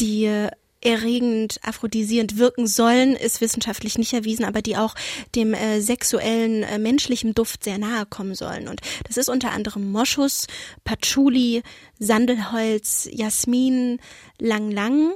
die 0.00 0.48
erregend, 0.84 1.58
aphrodisierend 1.62 2.38
wirken 2.38 2.66
sollen, 2.66 3.16
ist 3.16 3.40
wissenschaftlich 3.40 3.98
nicht 3.98 4.12
erwiesen, 4.12 4.44
aber 4.44 4.62
die 4.62 4.76
auch 4.76 4.94
dem 5.34 5.54
äh, 5.54 5.80
sexuellen, 5.80 6.62
äh, 6.62 6.78
menschlichen 6.78 7.34
Duft 7.34 7.64
sehr 7.64 7.78
nahe 7.78 8.06
kommen 8.06 8.34
sollen. 8.34 8.68
Und 8.68 8.80
das 9.06 9.16
ist 9.16 9.28
unter 9.28 9.52
anderem 9.52 9.90
Moschus, 9.90 10.46
Patchouli, 10.84 11.62
Sandelholz, 11.98 13.08
Jasmin, 13.10 13.98
Lang 14.38 14.70
Lang. 14.70 15.12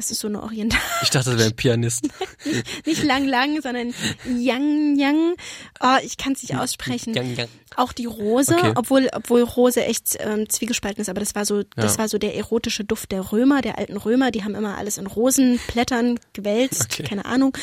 Das 0.00 0.10
ist 0.10 0.20
so 0.20 0.28
eine 0.28 0.42
Oriental. 0.42 0.80
Ich 1.02 1.10
dachte, 1.10 1.28
das 1.28 1.38
wäre 1.38 1.50
ein 1.50 1.54
Pianist. 1.56 2.08
nicht 2.86 3.02
Lang 3.02 3.26
Lang, 3.28 3.60
sondern 3.60 3.92
Yang 4.26 4.96
Yang. 4.98 5.34
Oh, 5.78 5.96
ich 6.02 6.16
kann 6.16 6.32
es 6.32 6.40
nicht 6.42 6.56
aussprechen. 6.56 7.12
Yang, 7.12 7.36
yang. 7.36 7.48
Auch 7.76 7.92
die 7.92 8.06
Rose, 8.06 8.54
Okay. 8.56 8.72
obwohl 8.76 9.08
obwohl 9.12 9.42
Rose 9.42 9.84
echt 9.84 10.16
ähm, 10.20 10.48
zwiegespalten 10.48 11.02
ist, 11.02 11.08
aber 11.10 11.20
das 11.20 11.34
war 11.34 11.44
so 11.44 11.62
das 11.76 11.92
Ja. 11.94 11.98
war 11.98 12.08
so 12.08 12.16
der 12.16 12.34
erotische 12.34 12.82
Duft 12.82 13.12
der 13.12 13.30
Römer, 13.30 13.60
der 13.60 13.76
alten 13.78 13.96
Römer, 13.98 14.30
die 14.30 14.42
haben 14.42 14.54
immer 14.54 14.78
alles 14.78 14.96
in 14.98 15.06
Rosenblättern 15.06 16.18
gewälzt, 16.32 16.86
Okay. 16.90 17.02
keine 17.04 17.26
Ahnung. 17.26 17.56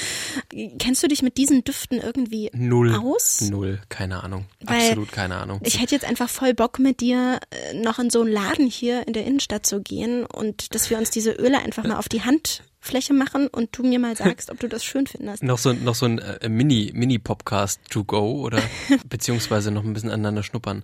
Kennst 0.80 1.02
du 1.04 1.08
dich 1.08 1.24
mit 1.24 1.38
diesen 1.38 1.64
Düften 1.64 2.00
irgendwie 2.00 2.50
Null. 2.54 2.96
aus? 2.96 3.42
Null, 3.50 3.82
keine 3.90 4.24
Ahnung. 4.24 4.46
Weil 4.62 4.82
Absolut 4.82 5.12
keine 5.12 5.38
Ahnung. 5.38 5.60
Ich 5.64 5.82
hätte 5.82 5.96
jetzt 5.96 6.06
einfach 6.06 6.30
voll 6.30 6.54
Bock 6.54 6.80
mit 6.80 7.02
dir 7.02 7.40
äh, 7.50 7.74
noch 7.74 8.00
in 8.00 8.10
so 8.10 8.22
einen 8.22 8.32
Laden 8.32 8.68
hier 8.68 9.06
in 9.08 9.14
der 9.14 9.26
Innenstadt 9.26 9.66
zu 9.66 9.82
gehen 9.82 10.26
und 10.26 10.74
dass 10.76 10.90
wir 10.90 10.98
uns 11.00 11.10
diese 11.10 11.32
Öle 11.32 11.58
einfach 11.60 11.84
mal 11.84 11.98
auf 11.98 12.08
die 12.08 12.22
Handfläche 12.28 13.14
machen 13.14 13.48
und 13.48 13.76
du 13.76 13.84
mir 13.84 13.98
mal 13.98 14.16
sagst, 14.24 14.52
ob 14.52 14.60
du 14.60 14.68
das 14.68 14.84
schön 14.84 15.08
findest. 15.08 15.42
noch 15.42 15.58
so, 15.58 15.74
noch 15.74 15.96
so 15.96 16.06
ein 16.06 16.20
äh, 16.20 16.48
Mini, 16.50 16.92
Mini-Podcast 16.94 17.80
to 17.90 18.04
go 18.04 18.42
oder 18.42 18.62
beziehungsweise 19.10 19.72
noch 19.72 19.84
ein 19.84 19.94
bisschen 19.94 20.12
aneinander 20.12 20.44
schnuppern. 20.44 20.84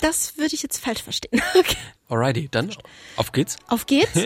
Das 0.00 0.36
würde 0.38 0.54
ich 0.56 0.62
jetzt 0.62 0.78
falsch 0.78 1.02
verstehen. 1.02 1.40
Okay. 1.56 1.76
Alrighty, 2.08 2.48
dann 2.50 2.70
auf 3.16 3.32
geht's. 3.32 3.56
Auf 3.68 3.86
geht's. 3.86 4.18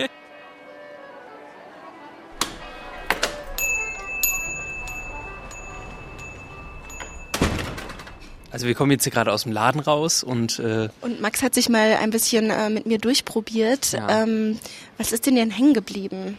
Also 8.51 8.67
wir 8.67 8.75
kommen 8.75 8.91
jetzt 8.91 9.03
hier 9.03 9.13
gerade 9.13 9.31
aus 9.31 9.43
dem 9.43 9.51
Laden 9.51 9.79
raus 9.79 10.23
und 10.23 10.59
äh, 10.59 10.89
Und 11.01 11.21
Max 11.21 11.41
hat 11.41 11.55
sich 11.55 11.69
mal 11.69 11.95
ein 11.95 12.09
bisschen 12.09 12.49
äh, 12.49 12.69
mit 12.69 12.85
mir 12.85 12.97
durchprobiert. 12.97 13.93
Ja. 13.93 14.23
Ähm, 14.23 14.59
was 14.97 15.13
ist 15.13 15.25
denn 15.25 15.35
denn 15.35 15.51
hängen 15.51 15.73
geblieben? 15.73 16.37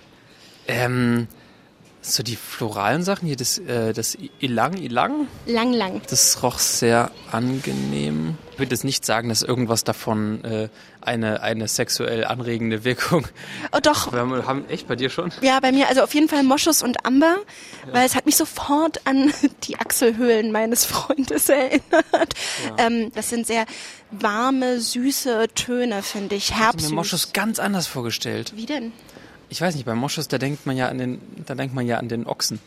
Ähm, 0.68 1.27
so 2.03 2.23
die 2.23 2.37
floralen 2.37 3.05
Sachen 3.05 3.27
hier, 3.27 3.37
das, 3.37 3.59
äh, 3.59 3.93
das 3.93 4.19
Ilang 4.41 4.77
Ilang, 4.77 5.29
Lang, 5.47 5.73
lang. 5.73 6.03
das 6.11 6.43
roch 6.43 6.59
sehr 6.59 7.11
angenehm. 7.31 8.37
Ich 8.53 8.59
würde 8.59 8.75
jetzt 8.75 8.85
nicht 8.85 9.07
sagen, 9.07 9.29
dass 9.29 9.43
irgendwas 9.43 9.85
davon 9.85 10.45
äh, 10.45 10.69
eine, 11.01 11.43
eine 11.43 11.69
sexuell 11.69 12.25
anregende 12.25 12.85
Wirkung. 12.85 13.27
Oh 13.73 13.79
doch. 13.81 14.12
Wir 14.12 14.21
haben, 14.21 14.47
haben 14.47 14.69
echt 14.69 14.88
bei 14.88 14.97
dir 14.97 15.11
schon? 15.11 15.33
Ja, 15.41 15.61
bei 15.61 15.73
mir 15.73 15.88
also 15.88 16.03
auf 16.03 16.12
jeden 16.12 16.29
Fall 16.29 16.43
Moschus 16.43 16.83
und 16.83 17.07
Amber, 17.07 17.37
weil 17.93 18.05
es 18.05 18.15
hat 18.15 18.27
mich 18.27 18.37
sofort 18.37 19.07
an 19.07 19.33
die 19.65 19.79
Achselhöhlen 19.79 20.53
meines 20.53 20.85
Freundes 20.85 21.49
erinnert. 21.49 22.35
Ähm, 22.79 23.12
das 23.15 23.31
sind 23.31 23.47
sehr 23.47 23.65
warme, 24.11 24.81
süße 24.81 25.47
Töne, 25.55 26.03
finde 26.03 26.35
ich. 26.35 26.51
Ich 26.51 26.57
habe 26.57 26.83
mir 26.83 26.91
Moschus 26.91 27.33
ganz 27.33 27.59
anders 27.59 27.87
vorgestellt. 27.87 28.53
Wie 28.57 28.67
denn? 28.67 28.93
Ich 29.53 29.61
weiß 29.61 29.75
nicht, 29.75 29.85
bei 29.85 29.95
Moschus, 29.95 30.29
da 30.29 30.38
denkt 30.38 30.65
man 30.65 30.79
ja 30.79 30.88
an 30.88 30.97
den, 30.97 31.21
da 31.45 31.55
denkt 31.55 31.75
man 31.75 31.87
ja 31.87 31.99
an 31.99 32.09
den 32.09 32.27
Ochsen. 32.27 32.59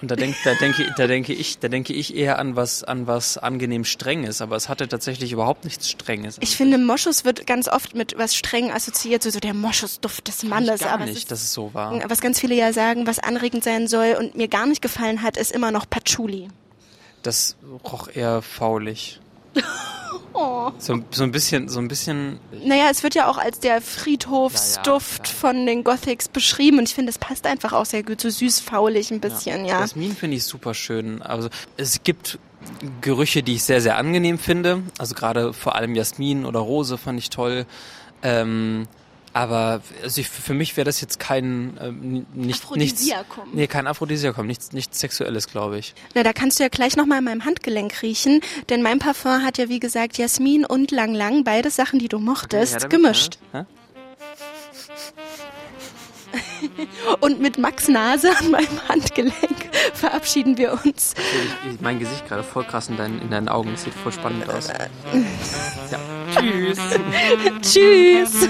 Und 0.00 0.08
da 0.08 0.14
denkt, 0.14 0.38
da 0.44 0.54
denke, 0.54 0.88
da 0.96 1.08
denke 1.08 1.32
ich, 1.32 1.58
da 1.58 1.66
denke 1.66 1.92
ich 1.92 2.14
eher 2.14 2.38
an 2.38 2.54
was, 2.54 2.84
an 2.84 3.08
was 3.08 3.38
angenehm 3.38 3.84
Strenges. 3.84 4.40
Aber 4.40 4.54
es 4.54 4.68
hatte 4.68 4.86
tatsächlich 4.86 5.32
überhaupt 5.32 5.64
nichts 5.64 5.90
Strenges. 5.90 6.36
Ich 6.38 6.56
finde, 6.56 6.78
Moschus 6.78 7.24
wird 7.24 7.44
ganz 7.48 7.66
oft 7.66 7.96
mit 7.96 8.16
was 8.16 8.36
streng 8.36 8.70
assoziiert, 8.70 9.24
so, 9.24 9.30
so 9.30 9.40
der 9.40 9.52
Moschusduft 9.52 10.28
des 10.28 10.44
Mannes. 10.44 10.82
gar 10.82 10.92
aber 10.92 11.06
nicht, 11.06 11.16
ist, 11.16 11.32
dass 11.32 11.42
es 11.42 11.52
so 11.52 11.74
war. 11.74 12.08
was 12.08 12.20
ganz 12.20 12.38
viele 12.38 12.54
ja 12.54 12.72
sagen, 12.72 13.08
was 13.08 13.18
anregend 13.18 13.64
sein 13.64 13.88
soll 13.88 14.14
und 14.16 14.36
mir 14.36 14.46
gar 14.46 14.68
nicht 14.68 14.80
gefallen 14.80 15.22
hat, 15.22 15.36
ist 15.36 15.50
immer 15.50 15.72
noch 15.72 15.90
Patchouli. 15.90 16.46
Das 17.24 17.56
roch 17.84 18.06
eher 18.14 18.42
faulig. 18.42 19.18
Oh. 20.34 20.70
So, 20.78 21.00
so 21.10 21.24
ein 21.24 21.32
bisschen, 21.32 21.68
so 21.68 21.80
ein 21.80 21.88
bisschen. 21.88 22.38
Naja, 22.64 22.84
es 22.90 23.02
wird 23.02 23.16
ja 23.16 23.28
auch 23.28 23.38
als 23.38 23.58
der 23.58 23.80
Friedhofsduft 23.80 25.26
ja, 25.26 25.32
ja, 25.32 25.38
von 25.38 25.66
den 25.66 25.82
Gothics 25.82 26.28
beschrieben 26.28 26.78
und 26.78 26.88
ich 26.88 26.94
finde, 26.94 27.10
es 27.10 27.18
passt 27.18 27.46
einfach 27.46 27.72
auch 27.72 27.86
sehr 27.86 28.04
gut, 28.04 28.20
so 28.20 28.28
süß, 28.28 28.60
faulig 28.60 29.10
ein 29.10 29.20
bisschen, 29.20 29.64
ja. 29.64 29.74
ja. 29.74 29.80
Jasmin 29.80 30.14
finde 30.14 30.36
ich 30.36 30.44
super 30.44 30.74
schön. 30.74 31.22
Also 31.22 31.48
es 31.76 32.02
gibt 32.04 32.38
Gerüche, 33.00 33.42
die 33.42 33.54
ich 33.54 33.64
sehr, 33.64 33.80
sehr 33.80 33.96
angenehm 33.96 34.38
finde. 34.38 34.82
Also 34.98 35.14
gerade 35.14 35.52
vor 35.52 35.74
allem 35.74 35.94
Jasmin 35.94 36.44
oder 36.44 36.60
Rose 36.60 36.98
fand 36.98 37.18
ich 37.18 37.30
toll. 37.30 37.66
Ähm, 38.22 38.86
aber 39.38 39.82
also 40.02 40.20
ich, 40.20 40.28
für 40.28 40.52
mich 40.52 40.76
wäre 40.76 40.84
das 40.84 41.00
jetzt 41.00 41.20
kein 41.20 41.76
äh, 41.78 41.92
nicht, 41.92 42.64
Aphrodisiakum. 42.64 43.44
Nichts, 43.44 43.56
nee, 43.56 43.66
kein 43.68 43.86
Aphrodisiakum, 43.86 44.46
nichts, 44.46 44.72
nichts 44.72 44.98
Sexuelles, 44.98 45.46
glaube 45.46 45.78
ich. 45.78 45.94
Na, 46.14 46.24
da 46.24 46.32
kannst 46.32 46.58
du 46.58 46.64
ja 46.64 46.68
gleich 46.68 46.96
nochmal 46.96 47.18
in 47.18 47.24
meinem 47.24 47.44
Handgelenk 47.44 48.02
riechen, 48.02 48.40
denn 48.68 48.82
mein 48.82 48.98
Parfum 48.98 49.44
hat 49.44 49.56
ja 49.56 49.68
wie 49.68 49.78
gesagt 49.78 50.18
Jasmin 50.18 50.64
und 50.64 50.90
Lang 50.90 51.14
Lang, 51.14 51.44
beide 51.44 51.70
Sachen, 51.70 52.00
die 52.00 52.08
du 52.08 52.18
mochtest, 52.18 52.76
okay, 52.84 52.88
gemischt. 52.88 53.38
Ja? 53.52 53.66
Und 57.20 57.40
mit 57.40 57.58
Max 57.58 57.88
Nase 57.88 58.30
an 58.38 58.50
meinem 58.50 58.88
Handgelenk 58.88 59.70
verabschieden 59.94 60.58
wir 60.58 60.72
uns. 60.84 61.14
Ich, 61.64 61.72
ich, 61.72 61.80
mein 61.80 61.98
Gesicht 61.98 62.26
gerade 62.26 62.42
voll 62.42 62.64
krass 62.64 62.88
in 62.88 62.96
deinen, 62.96 63.20
in 63.20 63.30
deinen 63.30 63.48
Augen. 63.48 63.70
Das 63.72 63.84
sieht 63.84 63.94
voll 63.94 64.12
spannend 64.12 64.48
aus. 64.48 64.68
Ja. 65.90 65.98
Tschüss. 66.34 66.78
Tschüss. 67.62 68.48